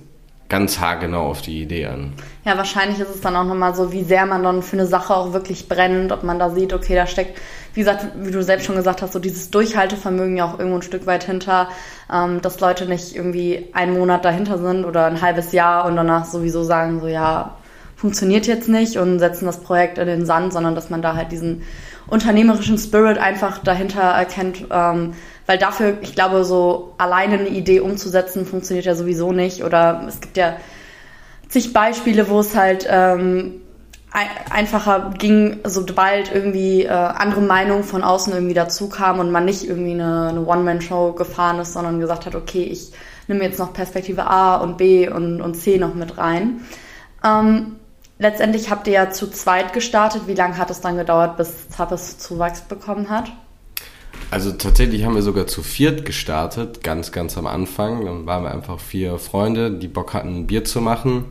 [0.52, 2.12] ganz haargenau auf die Idee an.
[2.44, 5.16] Ja, wahrscheinlich ist es dann auch nochmal so, wie sehr man dann für eine Sache
[5.16, 7.40] auch wirklich brennt, ob man da sieht, okay, da steckt,
[7.74, 10.82] wie gesagt, wie du selbst schon gesagt hast, so dieses Durchhaltevermögen ja auch irgendwo ein
[10.82, 11.70] Stück weit hinter,
[12.14, 16.26] ähm, dass Leute nicht irgendwie einen Monat dahinter sind oder ein halbes Jahr und danach
[16.26, 17.56] sowieso sagen, so ja,
[17.96, 21.32] funktioniert jetzt nicht und setzen das Projekt in den Sand, sondern dass man da halt
[21.32, 21.62] diesen
[22.08, 25.14] unternehmerischen Spirit einfach dahinter erkennt, ähm,
[25.46, 29.64] weil dafür, ich glaube, so alleine eine Idee umzusetzen, funktioniert ja sowieso nicht.
[29.64, 30.56] Oder es gibt ja
[31.50, 33.62] zig Beispiele, wo es halt ähm,
[34.12, 39.68] einfacher ging, sobald irgendwie äh, andere Meinungen von außen irgendwie dazu kamen und man nicht
[39.68, 42.92] irgendwie eine, eine One-Man-Show gefahren ist, sondern gesagt hat, okay, ich
[43.28, 46.62] nimm jetzt noch Perspektive A und B und, und C noch mit rein.
[47.24, 47.78] Ähm,
[48.20, 50.24] letztendlich habt ihr ja zu zweit gestartet.
[50.28, 53.32] Wie lange hat es dann gedauert, bis Zappes Zuwachs bekommen hat?
[54.32, 58.06] Also tatsächlich haben wir sogar zu viert gestartet, ganz, ganz am Anfang.
[58.06, 61.26] Dann waren wir einfach vier Freunde, die Bock hatten, ein Bier zu machen.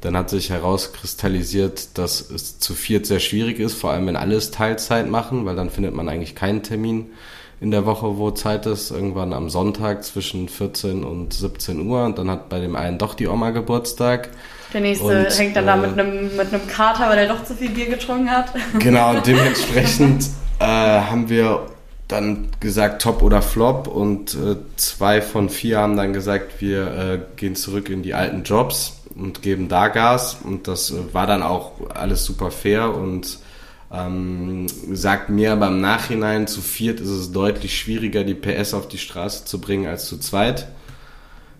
[0.00, 4.36] Dann hat sich herauskristallisiert, dass es zu viert sehr schwierig ist, vor allem wenn alle
[4.36, 7.10] es Teilzeit machen, weil dann findet man eigentlich keinen Termin
[7.60, 8.90] in der Woche, wo Zeit ist.
[8.90, 12.06] Irgendwann am Sonntag zwischen 14 und 17 Uhr.
[12.06, 14.30] Und dann hat bei dem einen doch die Oma Geburtstag.
[14.72, 17.44] Der nächste und, hängt dann äh, da mit einem, mit einem Kater, weil er doch
[17.44, 18.54] zu viel Bier getrunken hat.
[18.78, 20.24] Genau, und dementsprechend
[20.58, 21.66] äh, haben wir
[22.08, 27.20] dann gesagt Top oder Flop und äh, zwei von vier haben dann gesagt, wir äh,
[27.36, 31.42] gehen zurück in die alten Jobs und geben da Gas und das äh, war dann
[31.42, 33.38] auch alles super fair und
[33.92, 38.88] ähm, sagt mir aber im Nachhinein, zu viert ist es deutlich schwieriger, die PS auf
[38.88, 40.68] die Straße zu bringen als zu zweit.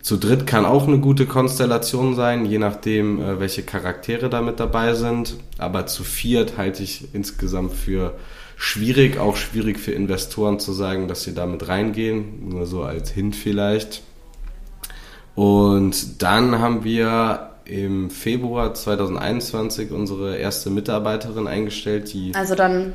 [0.03, 4.61] Zu dritt kann auch eine gute Konstellation sein, je nachdem, äh, welche Charaktere da mit
[4.61, 5.35] dabei sind.
[5.59, 8.15] Aber zu viert halte ich insgesamt für
[8.57, 13.37] schwierig, auch schwierig für Investoren zu sagen, dass sie damit reingehen, nur so als Hint
[13.37, 14.03] vielleicht.
[15.35, 22.35] Und dann haben wir im Februar 2021 unsere erste Mitarbeiterin eingestellt, die.
[22.35, 22.95] Also dann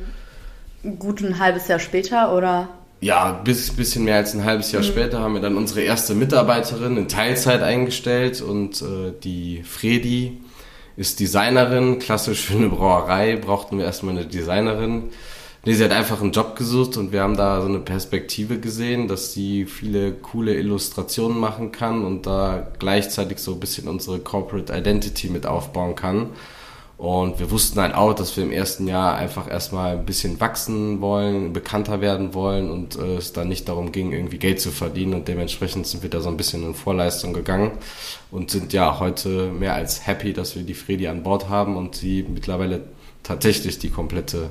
[0.98, 2.68] gut ein halbes Jahr später oder?
[3.00, 4.86] Ja, bis bisschen mehr als ein halbes Jahr mhm.
[4.86, 10.40] später haben wir dann unsere erste Mitarbeiterin in Teilzeit eingestellt und äh, die Fredi
[10.96, 11.98] ist Designerin.
[11.98, 15.10] Klassisch für eine Brauerei brauchten wir erstmal eine Designerin.
[15.64, 19.06] Nee, sie hat einfach einen Job gesucht und wir haben da so eine Perspektive gesehen,
[19.06, 24.76] dass sie viele coole Illustrationen machen kann und da gleichzeitig so ein bisschen unsere Corporate
[24.76, 26.30] Identity mit aufbauen kann.
[26.98, 31.00] Und wir wussten halt auch, dass wir im ersten Jahr einfach erstmal ein bisschen wachsen
[31.00, 35.14] wollen, bekannter werden wollen und äh, es dann nicht darum ging, irgendwie Geld zu verdienen.
[35.14, 37.72] Und dementsprechend sind wir da so ein bisschen in Vorleistung gegangen
[38.32, 41.94] und sind ja heute mehr als happy, dass wir die Fredi an Bord haben und
[41.94, 42.82] sie mittlerweile
[43.22, 44.50] tatsächlich die komplette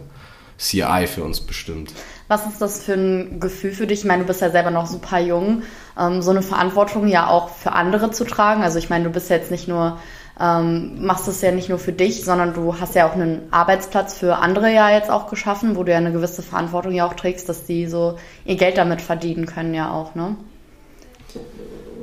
[0.61, 1.91] CI für uns bestimmt.
[2.27, 3.99] Was ist das für ein Gefühl für dich?
[4.01, 5.63] Ich meine, du bist ja selber noch super jung,
[5.99, 8.63] ähm, so eine Verantwortung ja auch für andere zu tragen.
[8.63, 9.99] Also ich meine, du bist jetzt nicht nur,
[10.39, 14.17] ähm, machst es ja nicht nur für dich, sondern du hast ja auch einen Arbeitsplatz
[14.17, 17.49] für andere ja jetzt auch geschaffen, wo du ja eine gewisse Verantwortung ja auch trägst,
[17.49, 20.35] dass die so ihr Geld damit verdienen können ja auch, ne?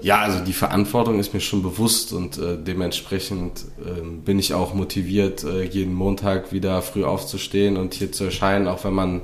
[0.02, 4.74] Ja, also die Verantwortung ist mir schon bewusst und äh, dementsprechend äh, bin ich auch
[4.74, 9.22] motiviert, äh, jeden Montag wieder früh aufzustehen und hier zu erscheinen, auch wenn man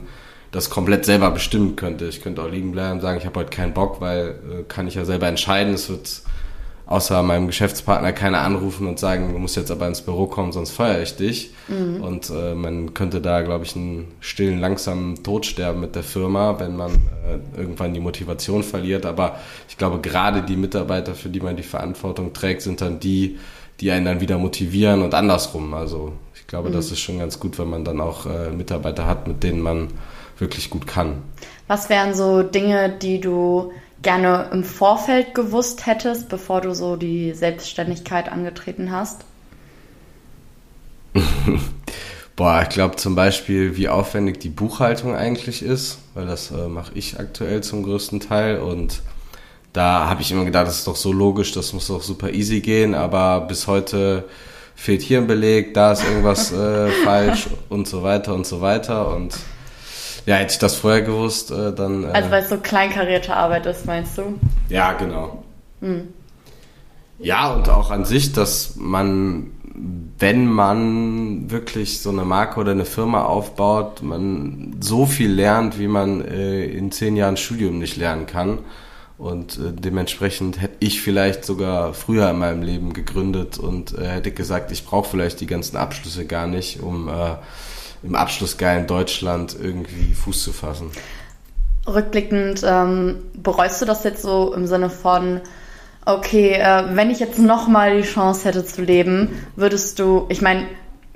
[0.51, 2.07] das komplett selber bestimmen könnte.
[2.07, 4.87] Ich könnte auch liegen bleiben und sagen, ich habe heute keinen Bock, weil äh, kann
[4.87, 5.75] ich ja selber entscheiden.
[5.75, 6.23] Es wird
[6.87, 10.71] außer meinem Geschäftspartner keiner anrufen und sagen, du musst jetzt aber ins Büro kommen, sonst
[10.71, 11.51] feuere ich dich.
[11.69, 12.03] Mhm.
[12.03, 16.59] Und äh, man könnte da, glaube ich, einen stillen, langsamen Tod sterben mit der Firma,
[16.61, 19.07] wenn man äh, irgendwann die Motivation verliert.
[19.07, 23.39] Aber ich glaube, gerade die Mitarbeiter, für die man die Verantwortung trägt, sind dann die,
[23.81, 25.73] die einen dann wieder motivieren und andersrum.
[25.73, 26.75] Also ich glaube, mhm.
[26.75, 29.89] das ist schon ganz gut, wenn man dann auch äh, Mitarbeiter hat, mit denen man
[30.39, 31.23] wirklich gut kann.
[31.67, 33.73] Was wären so Dinge, die du
[34.05, 39.25] gerne im Vorfeld gewusst hättest, bevor du so die Selbstständigkeit angetreten hast?
[42.37, 46.93] Boah, ich glaube zum Beispiel, wie aufwendig die Buchhaltung eigentlich ist, weil das äh, mache
[46.95, 49.03] ich aktuell zum größten Teil und
[49.73, 52.61] da habe ich immer gedacht, das ist doch so logisch, das muss doch super easy
[52.61, 54.25] gehen, aber bis heute
[54.77, 59.15] fehlt hier ein Beleg, da ist irgendwas äh, falsch und so weiter und so weiter
[59.15, 59.35] und
[60.27, 62.05] ja, hätte ich das vorher gewusst, äh, dann.
[62.05, 64.39] Äh, also weil es so kleinkarierte Arbeit ist, meinst du?
[64.69, 65.43] Ja, genau.
[65.81, 66.09] Hm.
[67.19, 69.53] Ja, und auch an sich, dass man,
[70.19, 75.89] wenn man wirklich so eine Marke oder eine Firma aufbaut, man so viel lernt, wie
[75.89, 78.59] man äh, in zehn Jahren Studium nicht lernen kann.
[79.17, 84.33] Und äh, dementsprechend hätte ich vielleicht sogar früher in meinem Leben gegründet und äh, hätte
[84.33, 87.37] gesagt, ich brauche vielleicht die ganzen Abschlüsse gar nicht, um äh,
[88.05, 90.91] im abschlussgeilen Deutschland irgendwie Fuß zu fassen.
[91.87, 95.41] Rückblickend, ähm, bereust du das jetzt so im Sinne von,
[96.07, 100.67] okay, äh, wenn ich jetzt nochmal die Chance hätte zu leben, würdest du, ich meine,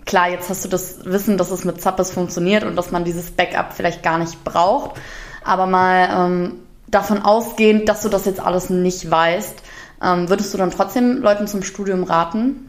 [0.05, 3.31] klar, jetzt hast du das Wissen, dass es mit Zappes funktioniert und dass man dieses
[3.31, 5.01] Backup vielleicht gar nicht braucht,
[5.44, 6.53] aber mal ähm,
[6.87, 9.62] davon ausgehend, dass du das jetzt alles nicht weißt,
[10.03, 12.67] ähm, würdest du dann trotzdem Leuten zum Studium raten?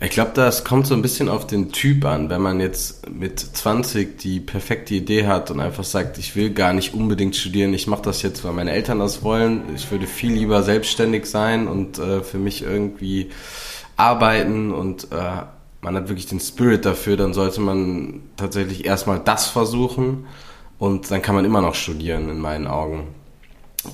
[0.00, 2.30] Ich glaube, das kommt so ein bisschen auf den Typ an.
[2.30, 6.72] Wenn man jetzt mit 20 die perfekte Idee hat und einfach sagt, ich will gar
[6.72, 10.32] nicht unbedingt studieren, ich mache das jetzt, weil meine Eltern das wollen, ich würde viel
[10.32, 13.30] lieber selbstständig sein und äh, für mich irgendwie
[13.96, 15.42] arbeiten und äh,
[15.80, 20.26] man hat wirklich den Spirit dafür, dann sollte man tatsächlich erstmal das versuchen
[20.78, 23.08] und dann kann man immer noch studieren in meinen Augen.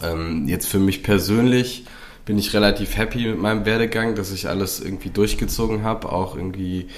[0.03, 1.87] Ähm, jetzt für mich persönlich
[2.25, 6.89] bin ich relativ happy mit meinem Werdegang, dass ich alles irgendwie durchgezogen habe, auch irgendwie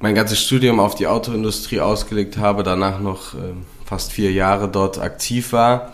[0.00, 3.54] mein ganzes Studium auf die Autoindustrie ausgelegt habe, danach noch äh,
[3.84, 5.92] fast vier Jahre dort aktiv war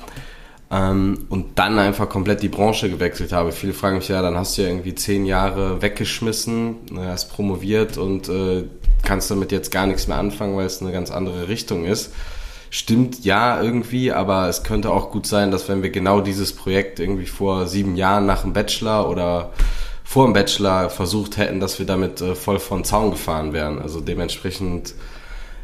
[0.71, 3.53] ähm, und dann einfach komplett die Branche gewechselt habe.
[3.53, 8.29] Viele fragen mich ja, dann hast du ja irgendwie zehn Jahre weggeschmissen, hast promoviert und
[8.29, 8.65] äh,
[9.03, 12.13] kannst damit jetzt gar nichts mehr anfangen, weil es eine ganz andere Richtung ist.
[12.73, 17.01] Stimmt ja irgendwie, aber es könnte auch gut sein, dass wenn wir genau dieses Projekt
[17.01, 19.51] irgendwie vor sieben Jahren nach dem Bachelor oder
[20.05, 23.81] vor dem Bachelor versucht hätten, dass wir damit äh, voll von Zaun gefahren wären.
[23.81, 24.95] Also dementsprechend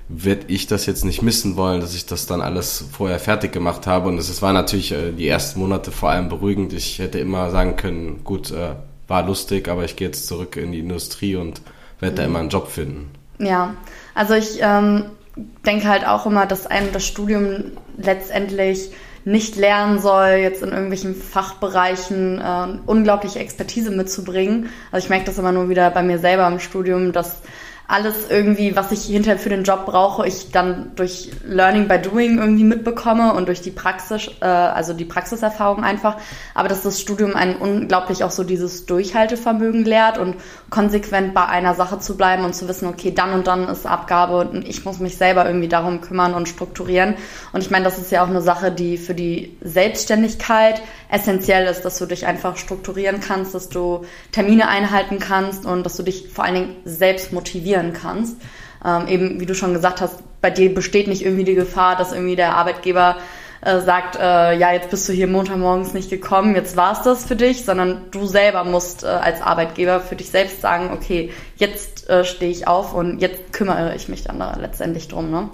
[0.09, 3.87] werde ich das jetzt nicht missen wollen, dass ich das dann alles vorher fertig gemacht
[3.87, 4.09] habe.
[4.09, 6.73] Und es war natürlich äh, die ersten Monate vor allem beruhigend.
[6.73, 8.75] Ich hätte immer sagen können, gut, äh,
[9.09, 11.61] war lustig, aber ich gehe jetzt zurück in die Industrie und
[12.01, 12.17] werde mhm.
[12.17, 13.11] da immer einen Job finden.
[13.39, 13.75] Ja,
[14.15, 15.05] also ich ähm,
[15.37, 18.91] denke halt auch immer, dass einem das Studium letztendlich
[19.25, 24.71] nicht lernen soll, jetzt in irgendwelchen Fachbereichen äh, unglaubliche Expertise mitzubringen.
[24.93, 27.43] Also ich merke das immer nur wieder bei mir selber im Studium, dass
[27.89, 32.39] alles irgendwie, was ich hinterher für den Job brauche, ich dann durch Learning by Doing
[32.39, 36.17] irgendwie mitbekomme und durch die Praxis, äh, also die Praxiserfahrung einfach.
[36.55, 40.35] Aber dass das Studium einen unglaublich auch so dieses Durchhaltevermögen lehrt und
[40.69, 44.39] konsequent bei einer Sache zu bleiben und zu wissen, okay, dann und dann ist Abgabe
[44.39, 47.15] und ich muss mich selber irgendwie darum kümmern und strukturieren.
[47.53, 51.83] Und ich meine, das ist ja auch eine Sache, die für die Selbstständigkeit essentiell ist,
[51.83, 56.29] dass du dich einfach strukturieren kannst, dass du Termine einhalten kannst und dass du dich
[56.33, 57.33] vor allen Dingen selbst
[57.77, 58.37] motivieren kannst.
[58.85, 62.13] Ähm, eben, wie du schon gesagt hast, bei dir besteht nicht irgendwie die Gefahr, dass
[62.13, 63.17] irgendwie der Arbeitgeber
[63.63, 67.25] äh, sagt, äh, ja, jetzt bist du hier Montagmorgens nicht gekommen, jetzt war es das
[67.25, 72.09] für dich, sondern du selber musst äh, als Arbeitgeber für dich selbst sagen, okay, jetzt
[72.09, 75.49] äh, stehe ich auf und jetzt kümmere ich mich dann da letztendlich drum, ne?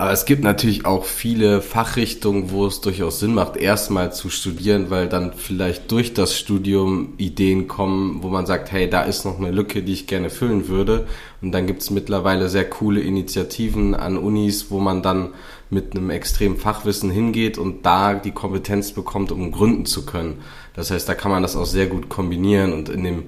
[0.00, 4.88] Aber es gibt natürlich auch viele Fachrichtungen, wo es durchaus Sinn macht, erstmal zu studieren,
[4.88, 9.36] weil dann vielleicht durch das Studium Ideen kommen, wo man sagt, hey, da ist noch
[9.36, 11.06] eine Lücke, die ich gerne füllen würde.
[11.42, 15.34] Und dann gibt es mittlerweile sehr coole Initiativen an Unis, wo man dann
[15.68, 20.38] mit einem extremen Fachwissen hingeht und da die Kompetenz bekommt, um gründen zu können.
[20.72, 23.24] Das heißt, da kann man das auch sehr gut kombinieren und in dem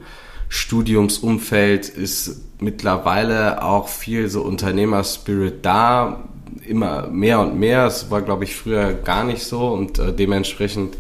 [0.49, 6.29] Studiumsumfeld ist mittlerweile auch viel so Unternehmerspirit da,
[6.67, 7.87] immer mehr und mehr.
[7.87, 10.97] Es war, glaube ich, früher gar nicht so und äh, dementsprechend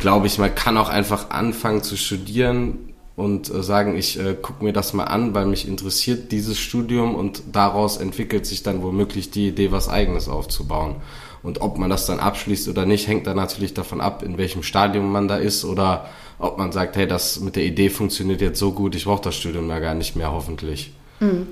[0.00, 4.62] glaube ich, man kann auch einfach anfangen zu studieren und äh, sagen, ich äh, gucke
[4.62, 9.30] mir das mal an, weil mich interessiert dieses Studium und daraus entwickelt sich dann womöglich
[9.30, 10.96] die Idee, was eigenes aufzubauen.
[11.42, 14.62] Und ob man das dann abschließt oder nicht, hängt dann natürlich davon ab, in welchem
[14.62, 18.58] Stadium man da ist oder ob man sagt, hey, das mit der Idee funktioniert jetzt
[18.58, 20.92] so gut, ich brauche das Studium da gar nicht mehr, hoffentlich.
[21.20, 21.48] Mhm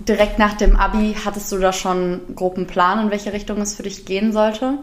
[0.00, 3.82] direkt nach dem Abi hattest du da schon groben Plan, in welche Richtung es für
[3.82, 4.78] dich gehen sollte?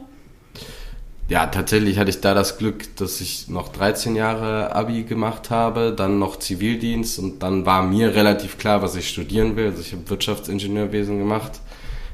[1.28, 5.92] Ja, tatsächlich hatte ich da das Glück, dass ich noch 13 Jahre Abi gemacht habe,
[5.92, 9.68] dann noch Zivildienst und dann war mir relativ klar, was ich studieren will.
[9.68, 11.62] Also ich habe Wirtschaftsingenieurwesen gemacht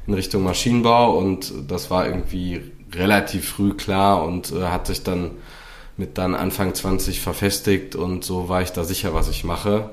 [0.06, 2.62] in Richtung Maschinenbau und das war irgendwie
[2.94, 5.32] relativ früh klar und äh, hat sich dann
[5.98, 9.90] mit dann Anfang 20 verfestigt und so war ich da sicher, was ich mache.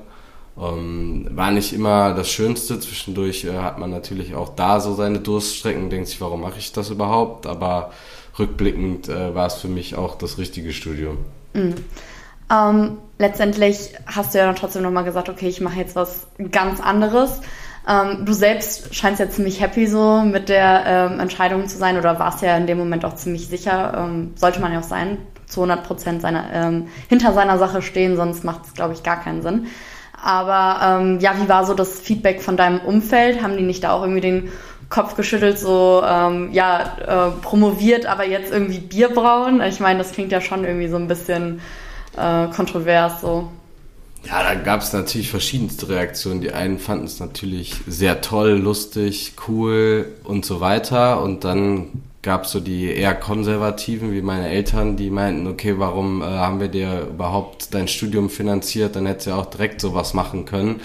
[0.58, 2.80] Ähm, war nicht immer das Schönste.
[2.80, 6.58] Zwischendurch äh, hat man natürlich auch da so seine Durststrecken und denkt sich, warum mache
[6.58, 7.46] ich das überhaupt?
[7.46, 7.92] Aber
[8.38, 11.18] rückblickend äh, war es für mich auch das richtige Studium.
[11.54, 11.74] Mhm.
[12.52, 16.80] Ähm, letztendlich hast du ja dann trotzdem nochmal gesagt, okay, ich mache jetzt was ganz
[16.80, 17.40] anderes.
[17.88, 22.18] Ähm, du selbst scheinst ja ziemlich happy so mit der ähm, Entscheidung zu sein oder
[22.18, 23.94] warst ja in dem Moment auch ziemlich sicher.
[23.96, 28.16] Ähm, sollte man ja auch sein, zu 100 Prozent seiner, ähm, hinter seiner Sache stehen,
[28.16, 29.66] sonst macht es, glaube ich, gar keinen Sinn.
[30.22, 33.42] Aber ähm, ja, wie war so das Feedback von deinem Umfeld?
[33.42, 34.52] Haben die nicht da auch irgendwie den
[34.88, 39.62] Kopf geschüttelt, so ähm, ja, äh, promoviert, aber jetzt irgendwie Bier brauen?
[39.62, 41.60] Ich meine, das klingt ja schon irgendwie so ein bisschen
[42.16, 43.48] äh, kontrovers so.
[44.26, 46.40] Ja, da gab es natürlich verschiedenste Reaktionen.
[46.40, 51.22] Die einen fanden es natürlich sehr toll, lustig, cool und so weiter.
[51.22, 56.22] Und dann gab es so die eher konservativen, wie meine Eltern, die meinten, okay, warum
[56.22, 58.96] äh, haben wir dir überhaupt dein Studium finanziert?
[58.96, 60.80] Dann hättest du ja auch direkt sowas machen können.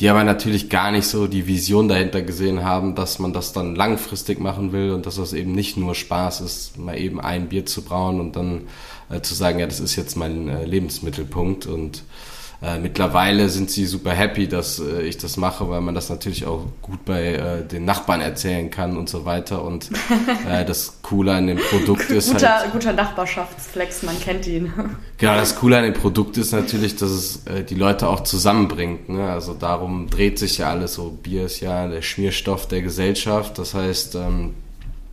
[0.00, 3.74] Die aber natürlich gar nicht so die Vision dahinter gesehen haben, dass man das dann
[3.74, 7.64] langfristig machen will und dass das eben nicht nur Spaß ist, mal eben ein Bier
[7.64, 8.62] zu brauen und dann
[9.08, 12.02] äh, zu sagen, ja, das ist jetzt mein äh, Lebensmittelpunkt und
[12.62, 16.46] äh, mittlerweile sind sie super happy, dass äh, ich das mache, weil man das natürlich
[16.46, 19.62] auch gut bei äh, den Nachbarn erzählen kann und so weiter.
[19.62, 19.90] Und
[20.50, 22.72] äh, das Coole an dem Produkt ist guter, halt...
[22.72, 24.72] Guter Nachbarschaftsflex, man kennt ihn.
[25.18, 29.08] Genau, das Coole an dem Produkt ist natürlich, dass es äh, die Leute auch zusammenbringt.
[29.08, 29.30] Ne?
[29.30, 31.08] Also darum dreht sich ja alles so.
[31.22, 33.58] Bier ist ja der Schmierstoff der Gesellschaft.
[33.58, 34.14] Das heißt...
[34.14, 34.54] Ähm,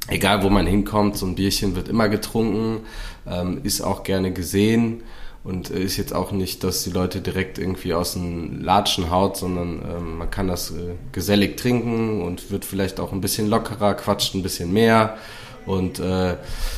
[0.09, 2.81] egal wo man hinkommt, so ein Bierchen wird immer getrunken,
[3.25, 5.01] ähm, ist auch gerne gesehen
[5.43, 9.81] und ist jetzt auch nicht, dass die Leute direkt irgendwie aus dem Latschen haut, sondern
[9.81, 14.35] ähm, man kann das äh, gesellig trinken und wird vielleicht auch ein bisschen lockerer, quatscht
[14.35, 15.17] ein bisschen mehr
[15.65, 16.35] und äh,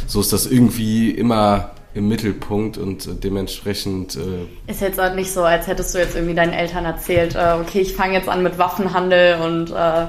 [0.07, 4.15] so ist das irgendwie immer im Mittelpunkt und äh, dementsprechend.
[4.15, 7.55] Äh ist jetzt auch nicht so, als hättest du jetzt irgendwie deinen Eltern erzählt, äh,
[7.61, 10.07] okay, ich fange jetzt an mit Waffenhandel und äh,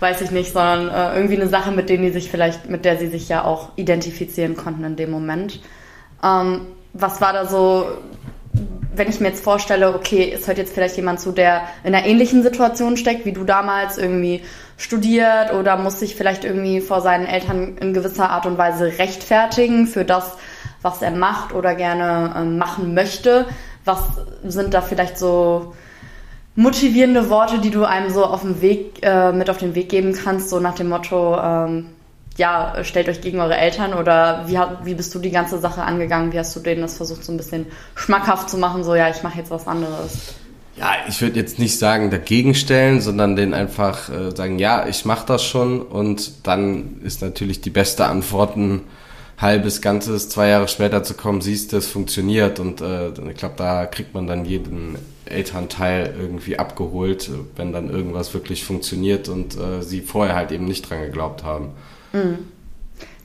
[0.00, 2.98] weiß ich nicht, sondern äh, irgendwie eine Sache, mit denen die sich vielleicht, mit der
[2.98, 5.60] sie sich ja auch identifizieren konnten in dem Moment.
[6.22, 6.60] Ähm,
[6.94, 7.86] was war da so,
[8.94, 12.06] wenn ich mir jetzt vorstelle, okay, es hört jetzt vielleicht jemand zu, der in einer
[12.06, 14.42] ähnlichen Situation steckt, wie du damals irgendwie
[14.76, 19.86] studiert oder muss sich vielleicht irgendwie vor seinen Eltern in gewisser Art und Weise rechtfertigen
[19.86, 20.32] für das,
[20.82, 23.46] was er macht oder gerne ähm, machen möchte.
[23.84, 24.00] Was
[24.44, 25.74] sind da vielleicht so
[26.54, 30.14] motivierende Worte, die du einem so auf dem Weg, äh, mit auf den Weg geben
[30.14, 31.90] kannst, so nach dem Motto, ähm,
[32.36, 36.32] ja, stellt euch gegen eure Eltern oder wie, wie bist du die ganze Sache angegangen?
[36.32, 39.22] Wie hast du denen das versucht, so ein bisschen schmackhaft zu machen, so ja, ich
[39.22, 40.34] mache jetzt was anderes?
[40.76, 45.04] Ja, ich würde jetzt nicht sagen dagegen stellen, sondern den einfach äh, sagen, ja, ich
[45.04, 48.82] mache das schon und dann ist natürlich die beste Antworten
[49.38, 53.54] halbes, ganzes, zwei Jahre später zu kommen, siehst du, es funktioniert und äh, ich glaube,
[53.56, 59.82] da kriegt man dann jeden Elternteil irgendwie abgeholt, wenn dann irgendwas wirklich funktioniert und äh,
[59.82, 61.70] sie vorher halt eben nicht dran geglaubt haben.
[62.14, 62.48] Mhm.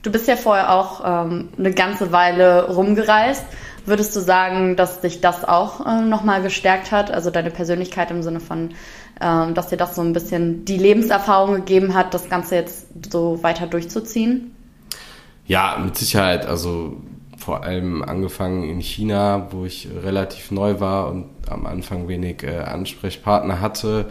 [0.01, 3.45] Du bist ja vorher auch ähm, eine ganze Weile rumgereist.
[3.85, 7.11] Würdest du sagen, dass dich das auch äh, nochmal gestärkt hat?
[7.11, 8.71] Also deine Persönlichkeit im Sinne von,
[9.21, 13.43] ähm, dass dir das so ein bisschen die Lebenserfahrung gegeben hat, das Ganze jetzt so
[13.43, 14.55] weiter durchzuziehen?
[15.45, 16.45] Ja, mit Sicherheit.
[16.45, 16.97] Also
[17.37, 22.59] vor allem angefangen in China, wo ich relativ neu war und am Anfang wenig äh,
[22.59, 24.05] Ansprechpartner hatte,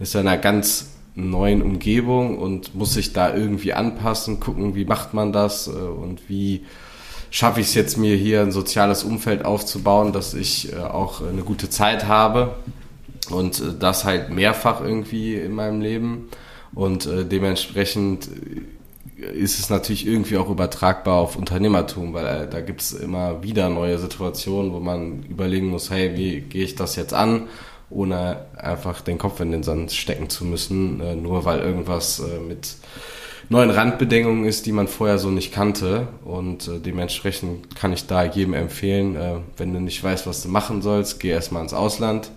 [0.00, 5.14] ist in einer ganz neuen Umgebung und muss sich da irgendwie anpassen, gucken, wie macht
[5.14, 6.64] man das äh, und wie
[7.30, 11.42] schaffe ich es jetzt mir hier ein soziales Umfeld aufzubauen, dass ich äh, auch eine
[11.42, 12.54] gute Zeit habe
[13.30, 16.28] und äh, das halt mehrfach irgendwie in meinem Leben.
[16.74, 18.28] Und dementsprechend
[19.16, 23.98] ist es natürlich irgendwie auch übertragbar auf Unternehmertum, weil da gibt es immer wieder neue
[23.98, 27.48] Situationen, wo man überlegen muss, hey, wie gehe ich das jetzt an,
[27.90, 32.40] ohne einfach den Kopf in den Sand stecken zu müssen, äh, nur weil irgendwas äh,
[32.40, 32.76] mit
[33.48, 36.08] neuen Randbedingungen ist, die man vorher so nicht kannte.
[36.24, 40.48] Und äh, dementsprechend kann ich da jedem empfehlen, äh, wenn du nicht weißt, was du
[40.48, 42.30] machen sollst, geh erstmal ins Ausland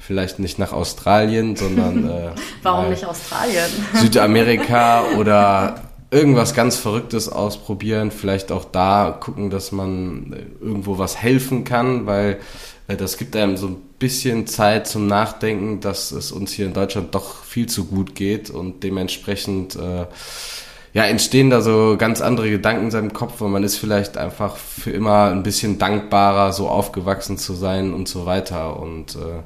[0.00, 2.30] vielleicht nicht nach Australien, sondern äh,
[2.62, 3.64] warum nicht Australien?
[3.94, 11.16] Südamerika oder irgendwas ganz Verrücktes ausprobieren, vielleicht auch da gucken, dass man äh, irgendwo was
[11.20, 12.38] helfen kann, weil
[12.86, 16.72] äh, das gibt einem so ein bisschen Zeit zum Nachdenken, dass es uns hier in
[16.72, 20.06] Deutschland doch viel zu gut geht und dementsprechend äh,
[20.94, 24.56] ja, entstehen da so ganz andere Gedanken in seinem Kopf und man ist vielleicht einfach
[24.56, 28.80] für immer ein bisschen dankbarer, so aufgewachsen zu sein und so weiter.
[28.80, 29.42] Und äh,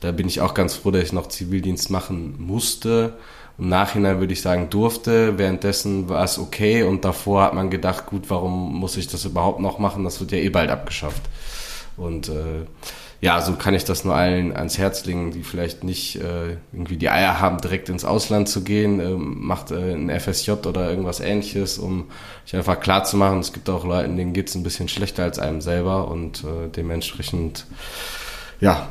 [0.00, 3.14] da bin ich auch ganz froh, dass ich noch Zivildienst machen musste
[3.60, 5.36] im Nachhinein würde ich sagen, durfte.
[5.36, 9.60] Währenddessen war es okay und davor hat man gedacht, gut, warum muss ich das überhaupt
[9.60, 10.02] noch machen?
[10.02, 11.22] Das wird ja eh bald abgeschafft.
[11.98, 12.64] Und äh,
[13.20, 16.96] ja, so kann ich das nur allen ans Herz legen, die vielleicht nicht äh, irgendwie
[16.96, 21.20] die Eier haben, direkt ins Ausland zu gehen, äh, macht äh, ein FSJ oder irgendwas
[21.20, 22.06] ähnliches, um
[22.46, 25.24] sich einfach klar zu machen, es gibt auch Leute, denen geht es ein bisschen schlechter
[25.24, 27.66] als einem selber und äh, dementsprechend,
[28.58, 28.88] ja,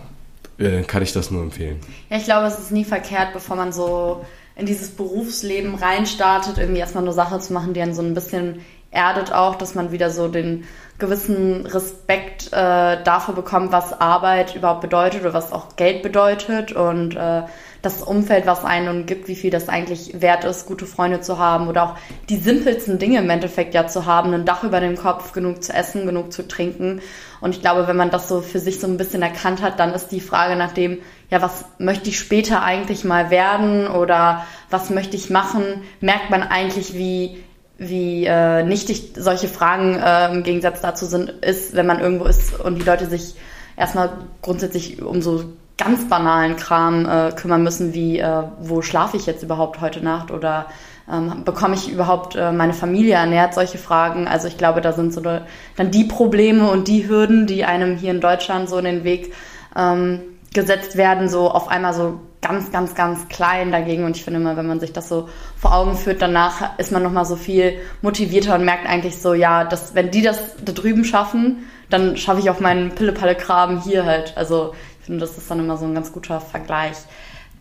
[0.59, 1.79] äh, kann ich das nur empfehlen.
[2.11, 4.23] Ja, ich glaube, es ist nie verkehrt, bevor man so
[4.59, 8.61] in dieses Berufsleben reinstartet, irgendwie erstmal eine Sache zu machen, die einen so ein bisschen
[8.91, 10.65] erdet auch, dass man wieder so den
[10.97, 17.15] gewissen Respekt äh, dafür bekommt, was Arbeit überhaupt bedeutet oder was auch Geld bedeutet und
[17.15, 17.43] äh,
[17.81, 21.69] das Umfeld, was einen gibt, wie viel das eigentlich wert ist, gute Freunde zu haben
[21.69, 21.95] oder auch
[22.27, 25.71] die simpelsten Dinge im Endeffekt ja zu haben, ein Dach über dem Kopf, genug zu
[25.71, 27.01] essen, genug zu trinken.
[27.39, 29.93] Und ich glaube, wenn man das so für sich so ein bisschen erkannt hat, dann
[29.93, 30.97] ist die Frage nach dem,
[31.29, 36.43] ja, was möchte ich später eigentlich mal werden oder was möchte ich machen, merkt man
[36.43, 37.41] eigentlich, wie
[37.79, 42.59] wie äh, nichtig solche Fragen äh, im Gegensatz dazu sind, ist, wenn man irgendwo ist
[42.59, 43.35] und die Leute sich
[43.77, 44.11] erstmal
[44.41, 45.45] grundsätzlich um so
[45.77, 50.29] ganz banalen Kram äh, kümmern müssen, wie äh, wo schlafe ich jetzt überhaupt heute Nacht
[50.29, 50.67] oder
[51.09, 54.27] ähm, bekomme ich überhaupt äh, meine Familie ernährt, solche Fragen.
[54.27, 58.11] Also ich glaube, da sind so dann die Probleme und die Hürden, die einem hier
[58.11, 59.33] in Deutschland so in den Weg
[59.75, 60.19] ähm,
[60.53, 64.05] gesetzt werden, so auf einmal so ganz, ganz, ganz klein dagegen.
[64.05, 67.03] Und ich finde immer, wenn man sich das so vor Augen führt, danach ist man
[67.03, 71.03] nochmal so viel motivierter und merkt eigentlich so, ja, dass, wenn die das da drüben
[71.03, 74.37] schaffen, dann schaffe ich auch meinen Pille-Palle-Kram hier halt.
[74.37, 76.97] Also ich finde, das ist dann immer so ein ganz guter Vergleich.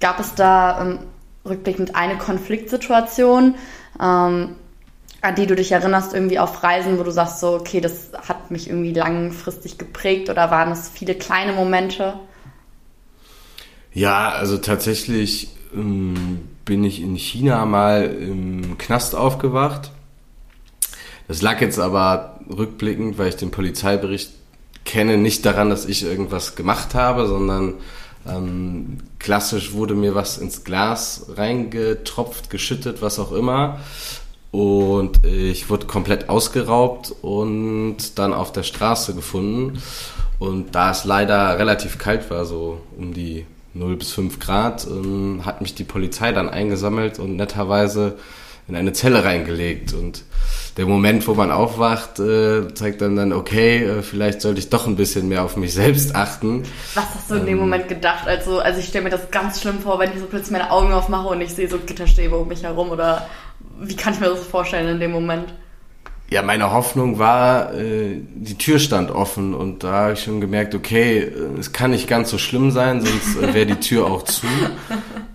[0.01, 0.99] Gab es da ähm,
[1.45, 3.57] rückblickend eine Konfliktsituation,
[4.01, 4.55] ähm,
[5.20, 8.53] an die du dich erinnerst, irgendwie auf Reisen, wo du sagst, so, okay, das hat
[8.53, 12.14] mich irgendwie langfristig geprägt oder waren es viele kleine Momente?
[13.93, 19.91] Ja, also tatsächlich ähm, bin ich in China mal im Knast aufgewacht.
[21.26, 24.30] Das lag jetzt aber rückblickend, weil ich den Polizeibericht
[24.84, 27.74] kenne, nicht daran, dass ich irgendwas gemacht habe, sondern
[28.26, 33.80] ähm, klassisch wurde mir was ins Glas reingetropft, geschüttet, was auch immer.
[34.51, 39.82] Und ich wurde komplett ausgeraubt und dann auf der Straße gefunden.
[40.39, 43.45] Und da es leider relativ kalt war, so um die
[43.75, 48.19] 0 bis 5 Grad, ähm, hat mich die Polizei dann eingesammelt und netterweise
[48.69, 49.95] in eine Zelle reingelegt.
[49.95, 50.25] Und
[50.77, 54.87] der Moment, wo man aufwacht, äh, zeigt dann dann, okay, äh, vielleicht sollte ich doch
[54.87, 56.64] ein bisschen mehr auf mich selbst achten.
[56.95, 58.29] Was hast du in dem ähm, Moment gedacht?
[58.29, 60.93] Also, also ich stelle mir das ganz schlimm vor, wenn ich so plötzlich meine Augen
[60.93, 63.27] aufmache und ich sehe so Gitterstäbe um mich herum oder
[63.81, 65.53] wie kann ich mir das vorstellen in dem Moment?
[66.31, 70.74] Ja, meine Hoffnung war, äh, die Tür stand offen und da habe ich schon gemerkt,
[70.74, 74.24] okay, äh, es kann nicht ganz so schlimm sein, sonst äh, wäre die Tür auch
[74.24, 74.47] zu.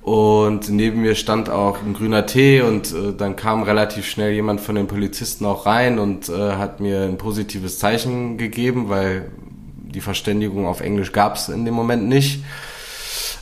[0.04, 4.62] Und neben mir stand auch ein grüner Tee und äh, dann kam relativ schnell jemand
[4.62, 9.32] von den Polizisten auch rein und äh, hat mir ein positives Zeichen gegeben, weil
[9.78, 12.44] die Verständigung auf Englisch gab es in dem Moment nicht.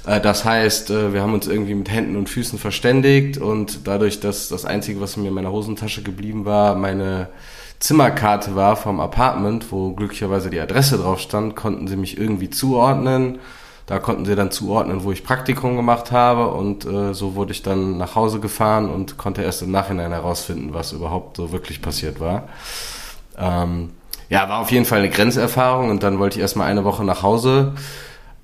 [0.06, 4.20] Äh, das heißt, äh, wir haben uns irgendwie mit Händen und Füßen verständigt und dadurch,
[4.20, 7.30] dass das Einzige, was mir in meiner Hosentasche geblieben war, meine
[7.80, 13.40] Zimmerkarte war vom Apartment, wo glücklicherweise die Adresse drauf stand, konnten sie mich irgendwie zuordnen.
[13.88, 17.62] Da konnten sie dann zuordnen, wo ich Praktikum gemacht habe und äh, so wurde ich
[17.62, 22.20] dann nach Hause gefahren und konnte erst im Nachhinein herausfinden, was überhaupt so wirklich passiert
[22.22, 22.48] war.
[23.38, 23.90] Ähm,
[24.30, 27.22] ja, war auf jeden Fall eine Grenzerfahrung und dann wollte ich erstmal eine Woche nach
[27.22, 27.74] Hause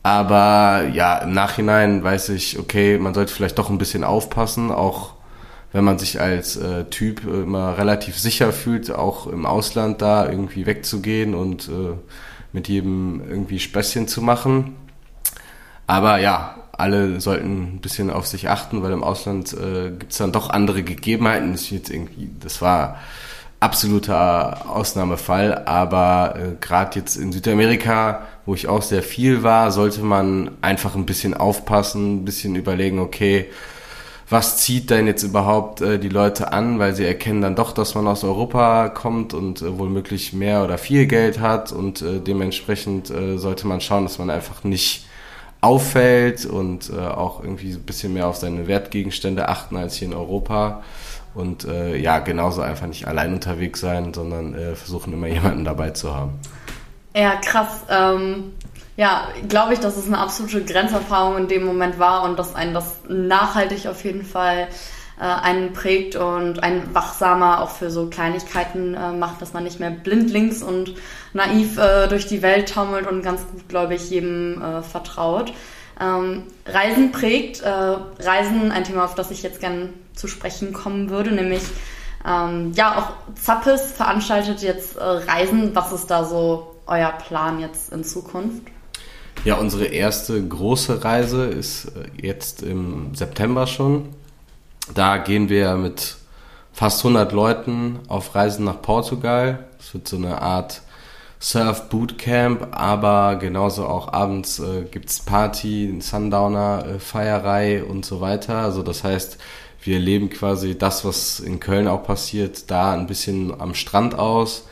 [0.08, 5.16] aber ja, im Nachhinein weiß ich, okay, man sollte vielleicht doch ein bisschen aufpassen, auch
[5.74, 10.66] wenn man sich als äh, Typ immer relativ sicher fühlt, auch im Ausland da irgendwie
[10.66, 11.98] wegzugehen und äh,
[12.54, 14.78] mit jedem irgendwie Späßchen zu machen.
[15.88, 20.20] Aber ja, alle sollten ein bisschen auf sich achten, weil im Ausland äh, gibt es
[20.20, 21.52] dann doch andere Gegebenheiten.
[21.52, 23.00] Das, jetzt irgendwie, das war
[23.60, 30.02] absoluter Ausnahmefall, aber äh, gerade jetzt in Südamerika wo ich auch sehr viel war, sollte
[30.02, 33.48] man einfach ein bisschen aufpassen, ein bisschen überlegen, okay,
[34.30, 37.94] was zieht denn jetzt überhaupt äh, die Leute an, weil sie erkennen dann doch, dass
[37.94, 43.10] man aus Europa kommt und äh, womöglich mehr oder viel Geld hat und äh, dementsprechend
[43.10, 45.06] äh, sollte man schauen, dass man einfach nicht
[45.60, 50.14] auffällt und äh, auch irgendwie ein bisschen mehr auf seine Wertgegenstände achten als hier in
[50.14, 50.84] Europa
[51.34, 55.90] und äh, ja, genauso einfach nicht allein unterwegs sein, sondern äh, versuchen immer jemanden dabei
[55.90, 56.40] zu haben.
[57.18, 57.82] Ja, krass.
[57.90, 58.54] Ähm,
[58.96, 62.76] ja, glaube ich, dass es eine absolute Grenzerfahrung in dem Moment war und dass einen
[62.76, 64.68] das nachhaltig auf jeden Fall
[65.20, 69.80] äh, einen prägt und einen wachsamer auch für so Kleinigkeiten äh, macht, dass man nicht
[69.80, 70.94] mehr blindlings und
[71.34, 75.54] naiv äh, durch die Welt taumelt und ganz gut, glaube ich, jedem äh, vertraut.
[76.00, 77.62] Ähm, Reisen prägt.
[77.62, 81.64] Äh, Reisen, ein Thema, auf das ich jetzt gern zu sprechen kommen würde, nämlich
[82.28, 85.76] ähm, ja, auch Zappes veranstaltet jetzt äh, Reisen.
[85.76, 88.64] Was ist da so euer Plan jetzt in Zukunft?
[89.46, 94.10] Ja, unsere erste große Reise ist äh, jetzt im September schon.
[94.94, 96.18] Da gehen wir mit
[96.74, 99.66] fast 100 Leuten auf Reisen nach Portugal.
[99.80, 100.82] Es wird so eine Art
[101.40, 108.58] Surf Bootcamp, aber genauso auch abends äh, gibt's Party, Sundowner, äh, Feierei und so weiter.
[108.58, 109.38] Also das heißt,
[109.84, 114.66] wir erleben quasi das, was in Köln auch passiert, da ein bisschen am Strand aus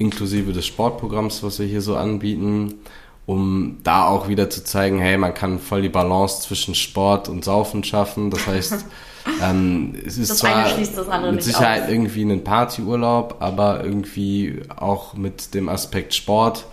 [0.00, 2.80] inklusive des Sportprogramms, was wir hier so anbieten,
[3.26, 7.44] um da auch wieder zu zeigen, hey, man kann voll die Balance zwischen Sport und
[7.44, 8.30] Saufen schaffen.
[8.30, 8.86] Das heißt,
[9.42, 11.90] ähm, es ist das zwar mit Sicherheit aus.
[11.90, 16.64] irgendwie ein Partyurlaub, aber irgendwie auch mit dem Aspekt Sport.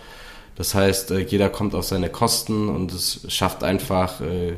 [0.56, 4.54] Das heißt, äh, jeder kommt auf seine Kosten und es schafft einfach äh,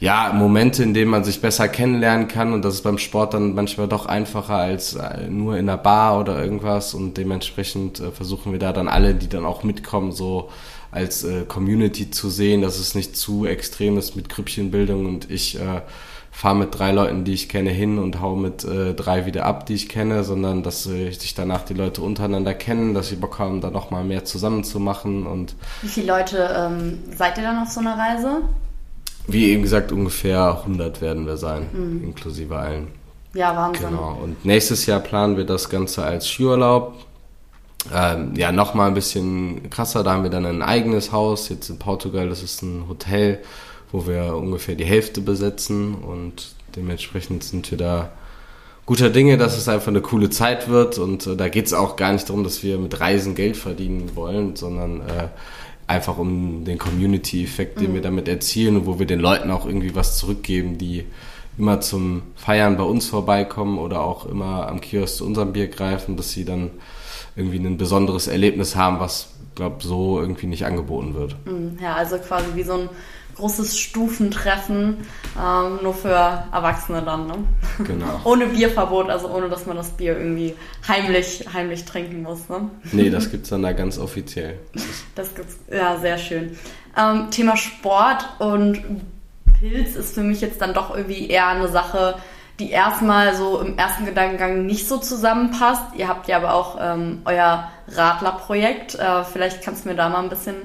[0.00, 3.54] ja, Momente, in denen man sich besser kennenlernen kann und das ist beim Sport dann
[3.54, 8.52] manchmal doch einfacher als äh, nur in einer Bar oder irgendwas und dementsprechend äh, versuchen
[8.52, 10.50] wir da dann alle, die dann auch mitkommen, so
[10.92, 15.58] als äh, Community zu sehen, dass es nicht zu extrem ist mit Grüppchenbildung und ich
[15.58, 15.82] äh,
[16.30, 19.66] fahre mit drei Leuten, die ich kenne, hin und hau mit äh, drei wieder ab,
[19.66, 23.60] die ich kenne, sondern dass sich danach die Leute untereinander kennen, dass sie Bock haben,
[23.60, 27.68] da nochmal mehr zusammen zu machen und Wie viele Leute ähm, seid ihr dann auf
[27.68, 28.42] so einer Reise?
[29.28, 32.02] Wie eben gesagt, ungefähr 100 werden wir sein, mhm.
[32.02, 32.88] inklusive allen.
[33.34, 33.90] Ja, Wahnsinn.
[33.90, 34.18] Genau.
[34.22, 36.94] Und nächstes Jahr planen wir das Ganze als Skiurlaub.
[37.94, 40.02] Ähm, ja, nochmal ein bisschen krasser.
[40.02, 41.50] Da haben wir dann ein eigenes Haus.
[41.50, 43.40] Jetzt in Portugal, das ist ein Hotel,
[43.92, 48.10] wo wir ungefähr die Hälfte besetzen und dementsprechend sind wir da
[48.86, 51.96] guter Dinge, dass es einfach eine coole Zeit wird und äh, da geht es auch
[51.96, 55.28] gar nicht darum, dass wir mit Reisen Geld verdienen wollen, sondern äh,
[55.88, 57.94] einfach um den Community-Effekt, den mhm.
[57.94, 61.04] wir damit erzielen und wo wir den Leuten auch irgendwie was zurückgeben, die
[61.58, 66.16] immer zum Feiern bei uns vorbeikommen oder auch immer am Kiosk zu unserem Bier greifen,
[66.16, 66.70] dass sie dann
[67.34, 71.34] irgendwie ein besonderes Erlebnis haben, was, glaube so irgendwie nicht angeboten wird.
[71.46, 71.78] Mhm.
[71.82, 72.88] Ja, also quasi wie so ein
[73.38, 74.98] großes Stufentreffen,
[75.40, 77.34] ähm, nur für Erwachsene dann, ne?
[77.84, 78.20] Genau.
[78.24, 80.54] ohne Bierverbot, also ohne, dass man das Bier irgendwie
[80.86, 82.68] heimlich, heimlich trinken muss, ne?
[82.92, 84.58] Nee, das gibt's dann da ganz offiziell.
[85.14, 86.58] Das gibt's, ja, sehr schön.
[86.96, 88.82] Ähm, Thema Sport und
[89.58, 92.16] Pilz ist für mich jetzt dann doch irgendwie eher eine Sache,
[92.58, 95.94] die erstmal so im ersten Gedankengang nicht so zusammenpasst.
[95.96, 98.96] Ihr habt ja aber auch ähm, euer Radlerprojekt.
[98.96, 100.56] Äh, vielleicht kannst du mir da mal ein bisschen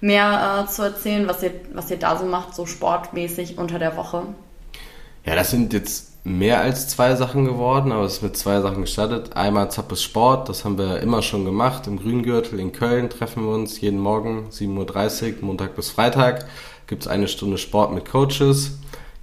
[0.00, 3.96] mehr äh, zu erzählen, was ihr, was ihr da so macht, so sportmäßig unter der
[3.96, 4.22] Woche?
[5.24, 8.82] Ja, das sind jetzt mehr als zwei Sachen geworden, aber es ist mit zwei Sachen
[8.82, 9.36] gestartet.
[9.36, 11.86] Einmal Zappes Sport, das haben wir immer schon gemacht.
[11.86, 16.46] Im Grüngürtel in Köln treffen wir uns jeden Morgen, 7.30 Uhr, Montag bis Freitag.
[16.86, 18.78] Gibt es eine Stunde Sport mit Coaches.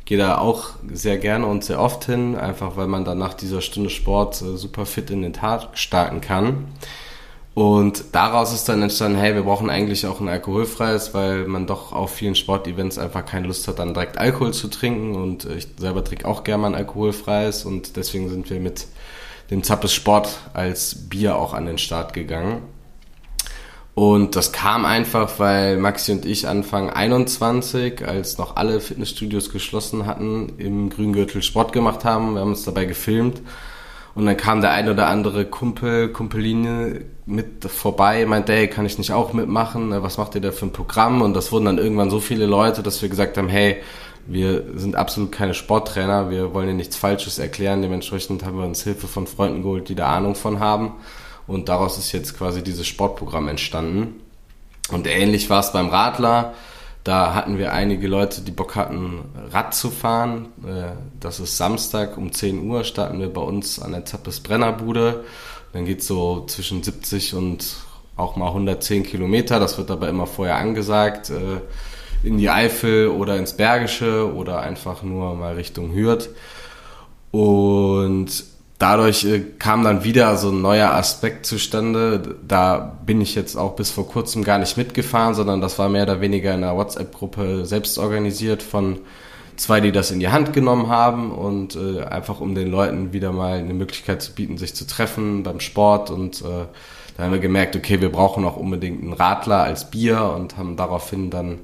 [0.06, 3.62] Gehe da auch sehr gerne und sehr oft hin, einfach weil man dann nach dieser
[3.62, 6.68] Stunde Sport äh, super fit in den Tag starten kann.
[7.56, 11.94] Und daraus ist dann entstanden, hey, wir brauchen eigentlich auch ein alkoholfreies, weil man doch
[11.94, 15.16] auf vielen Sportevents einfach keine Lust hat, dann direkt Alkohol zu trinken.
[15.16, 18.88] Und ich selber trinke auch gerne mal ein alkoholfreies und deswegen sind wir mit
[19.52, 22.62] dem Zappes Sport als Bier auch an den Start gegangen.
[23.94, 30.06] Und das kam einfach, weil Maxi und ich Anfang 21, als noch alle Fitnessstudios geschlossen
[30.06, 32.34] hatten, im Grüngürtel Sport gemacht haben.
[32.34, 33.42] Wir haben uns dabei gefilmt
[34.14, 38.98] und dann kam der ein oder andere Kumpel, Kumpeline mit vorbei, meinte, hey, kann ich
[38.98, 39.92] nicht auch mitmachen?
[40.04, 41.22] Was macht ihr da für ein Programm?
[41.22, 43.78] Und das wurden dann irgendwann so viele Leute, dass wir gesagt haben, hey,
[44.28, 47.82] wir sind absolut keine Sporttrainer, wir wollen dir nichts Falsches erklären.
[47.82, 50.94] Dementsprechend haben wir uns Hilfe von Freunden geholt, die da Ahnung von haben.
[51.48, 54.22] Und daraus ist jetzt quasi dieses Sportprogramm entstanden.
[54.92, 56.54] Und ähnlich war es beim Radler.
[57.04, 60.48] Da hatten wir einige Leute, die Bock hatten, Rad zu fahren.
[60.66, 65.24] Äh, das ist Samstag um 10 Uhr, starten wir bei uns an der Zappes Brennerbude.
[65.76, 67.76] Dann geht so zwischen 70 und
[68.16, 69.60] auch mal 110 Kilometer.
[69.60, 71.30] Das wird aber immer vorher angesagt.
[71.30, 71.60] Äh,
[72.26, 76.30] in die Eifel oder ins Bergische oder einfach nur mal Richtung Hürth.
[77.32, 78.46] Und
[78.80, 82.38] dadurch äh, kam dann wieder so ein neuer Aspekt zustande.
[82.48, 86.04] Da bin ich jetzt auch bis vor kurzem gar nicht mitgefahren, sondern das war mehr
[86.04, 89.00] oder weniger in einer WhatsApp-Gruppe selbst organisiert von
[89.58, 93.32] zwei, die das in die Hand genommen haben und äh, einfach um den Leuten wieder
[93.32, 96.66] mal eine Möglichkeit zu bieten, sich zu treffen beim Sport und äh,
[97.18, 100.76] da haben wir gemerkt, okay, wir brauchen auch unbedingt einen Radler als Bier und haben
[100.76, 101.62] daraufhin dann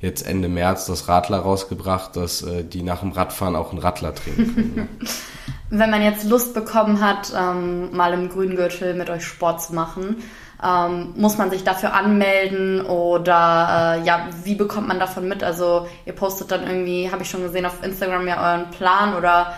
[0.00, 4.14] jetzt Ende März das Radler rausgebracht, dass äh, die nach dem Radfahren auch einen Radler
[4.14, 4.88] trinken können.
[5.70, 10.16] Wenn man jetzt Lust bekommen hat, ähm, mal im Grüngürtel mit euch Sport zu machen,
[10.64, 15.42] ähm, muss man sich dafür anmelden oder äh, ja, wie bekommt man davon mit?
[15.42, 19.54] Also ihr postet dann irgendwie, habe ich schon gesehen, auf Instagram ja euren Plan oder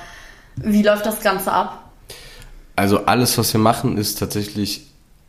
[0.56, 1.90] wie läuft das Ganze ab?
[2.76, 4.86] Also alles, was wir machen, ist tatsächlich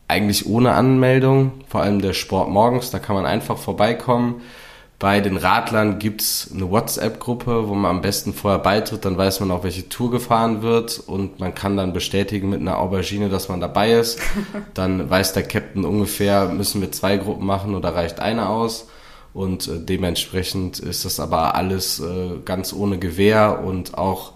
[0.08, 4.40] eigentlich ohne Anmeldung, vor allem der Sport morgens, da kann man einfach vorbeikommen.
[4.98, 9.50] Bei den Radlern gibt's eine WhatsApp-Gruppe, wo man am besten vorher beitritt, dann weiß man
[9.50, 13.60] auch, welche Tour gefahren wird und man kann dann bestätigen mit einer Aubergine, dass man
[13.60, 14.18] dabei ist.
[14.74, 18.88] Dann weiß der Captain ungefähr, müssen wir zwei Gruppen machen oder reicht eine aus.
[19.34, 24.32] Und äh, dementsprechend ist das aber alles äh, ganz ohne Gewehr und auch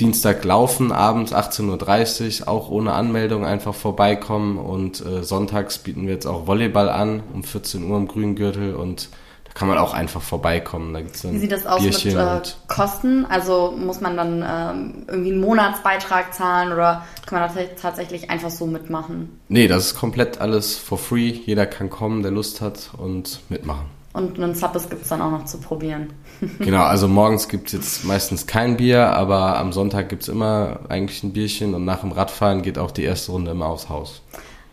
[0.00, 4.58] Dienstag laufen, abends 18.30 Uhr, auch ohne Anmeldung einfach vorbeikommen.
[4.58, 9.10] Und äh, sonntags bieten wir jetzt auch Volleyball an, um 14 Uhr im Gürtel und
[9.54, 10.94] kann man auch einfach vorbeikommen.
[10.94, 13.26] Da gibt's Wie sieht das aus Bierchen mit äh, Kosten?
[13.26, 18.50] Also muss man dann ähm, irgendwie einen Monatsbeitrag zahlen oder kann man das tatsächlich einfach
[18.50, 19.40] so mitmachen?
[19.48, 21.30] Nee, das ist komplett alles for free.
[21.30, 23.86] Jeder kann kommen, der Lust hat und mitmachen.
[24.14, 26.12] Und einen Zappes gibt es dann auch noch zu probieren.
[26.58, 30.80] genau, also morgens gibt es jetzt meistens kein Bier, aber am Sonntag gibt es immer
[30.88, 34.22] eigentlich ein Bierchen und nach dem Radfahren geht auch die erste Runde immer aufs Haus.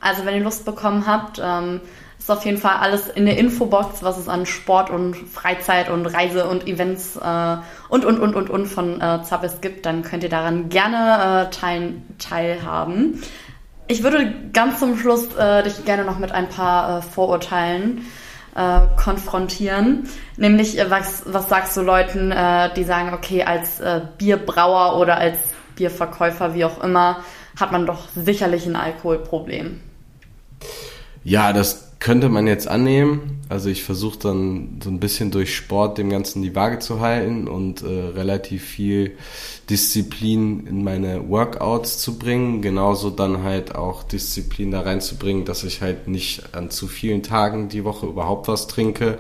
[0.02, 1.80] Also wenn ihr Lust bekommen habt, ähm,
[2.30, 6.06] ist auf jeden Fall alles in der Infobox, was es an Sport und Freizeit und
[6.06, 7.58] Reise und Events äh,
[7.90, 9.86] und, und, und, und, und von äh, Zappes gibt.
[9.86, 13.22] Dann könnt ihr daran gerne äh, teil, teilhaben.
[13.88, 18.06] Ich würde ganz zum Schluss äh, dich gerne noch mit ein paar äh, Vorurteilen
[18.56, 20.08] äh, konfrontieren.
[20.38, 25.18] Nämlich, äh, was, was sagst du Leuten, äh, die sagen, okay, als äh, Bierbrauer oder
[25.18, 25.40] als
[25.76, 27.24] Bierverkäufer, wie auch immer,
[27.60, 29.82] hat man doch sicherlich ein Alkoholproblem.
[31.24, 33.42] Ja, das könnte man jetzt annehmen.
[33.50, 37.48] Also ich versuche dann so ein bisschen durch Sport dem Ganzen die Waage zu halten
[37.48, 39.18] und äh, relativ viel
[39.70, 42.62] Disziplin in meine Workouts zu bringen.
[42.62, 47.70] Genauso dann halt auch Disziplin da reinzubringen, dass ich halt nicht an zu vielen Tagen
[47.70, 49.20] die Woche überhaupt was trinke.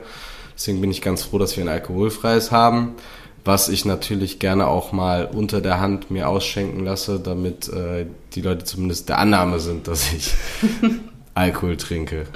[0.56, 2.96] Deswegen bin ich ganz froh, dass wir ein alkoholfreies haben
[3.46, 8.42] was ich natürlich gerne auch mal unter der Hand mir ausschenken lasse, damit äh, die
[8.42, 10.34] Leute zumindest der Annahme sind, dass ich
[11.34, 12.28] Alkohol trinke.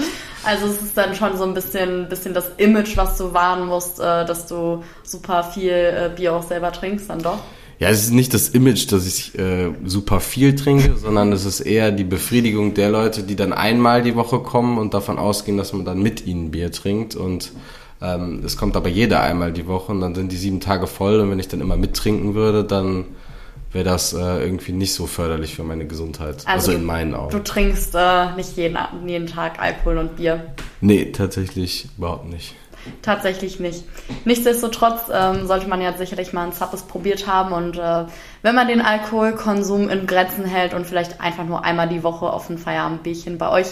[0.44, 4.00] Also es ist dann schon so ein bisschen, bisschen das Image, was du wahren musst,
[4.00, 7.40] äh, dass du super viel äh, Bier auch selber trinkst, dann doch.
[7.80, 11.60] Ja, es ist nicht das Image, dass ich äh, super viel trinke, sondern es ist
[11.60, 15.74] eher die Befriedigung der Leute, die dann einmal die Woche kommen und davon ausgehen, dass
[15.74, 17.16] man dann mit ihnen Bier trinkt.
[17.16, 17.52] Und
[18.02, 21.20] ähm, es kommt aber jeder einmal die Woche und dann sind die sieben Tage voll.
[21.20, 23.06] Und wenn ich dann immer mittrinken würde, dann
[23.74, 26.38] wäre das äh, irgendwie nicht so förderlich für meine Gesundheit.
[26.46, 27.32] Also, also in meinen Augen.
[27.32, 30.54] Du trinkst äh, nicht jeden, jeden Tag Alkohol und Bier?
[30.82, 32.56] Nee, tatsächlich überhaupt nicht.
[33.02, 33.86] Tatsächlich nicht.
[34.26, 38.06] Nichtsdestotrotz ähm, sollte man ja sicherlich mal ein Zappes probiert haben und äh,
[38.42, 42.50] wenn man den Alkoholkonsum in Grenzen hält und vielleicht einfach nur einmal die Woche auf
[42.50, 43.68] ein Feierabendbierchen bei euch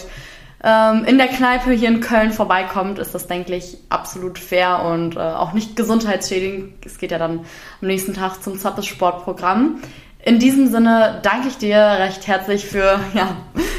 [0.64, 5.16] ähm, in der Kneipe hier in Köln vorbeikommt, ist das, denke ich, absolut fair und
[5.16, 6.86] äh, auch nicht gesundheitsschädigend.
[6.86, 7.40] Es geht ja dann
[7.80, 9.80] am nächsten Tag zum Zappes Sportprogramm.
[10.24, 13.36] In diesem Sinne danke ich dir recht herzlich für ja,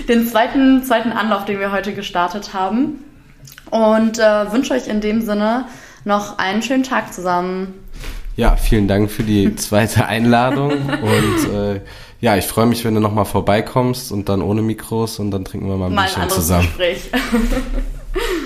[0.10, 3.04] den zweiten, zweiten Anlauf, den wir heute gestartet haben.
[3.70, 5.66] Und äh, wünsche euch in dem Sinne
[6.04, 7.74] noch einen schönen Tag zusammen.
[8.36, 10.72] Ja, vielen Dank für die zweite Einladung
[11.02, 11.82] und äh,
[12.24, 15.68] ja, ich freue mich, wenn du nochmal vorbeikommst und dann ohne Mikros und dann trinken
[15.68, 16.68] wir mal ein mal bisschen zusammen.
[16.68, 17.10] Gespräch.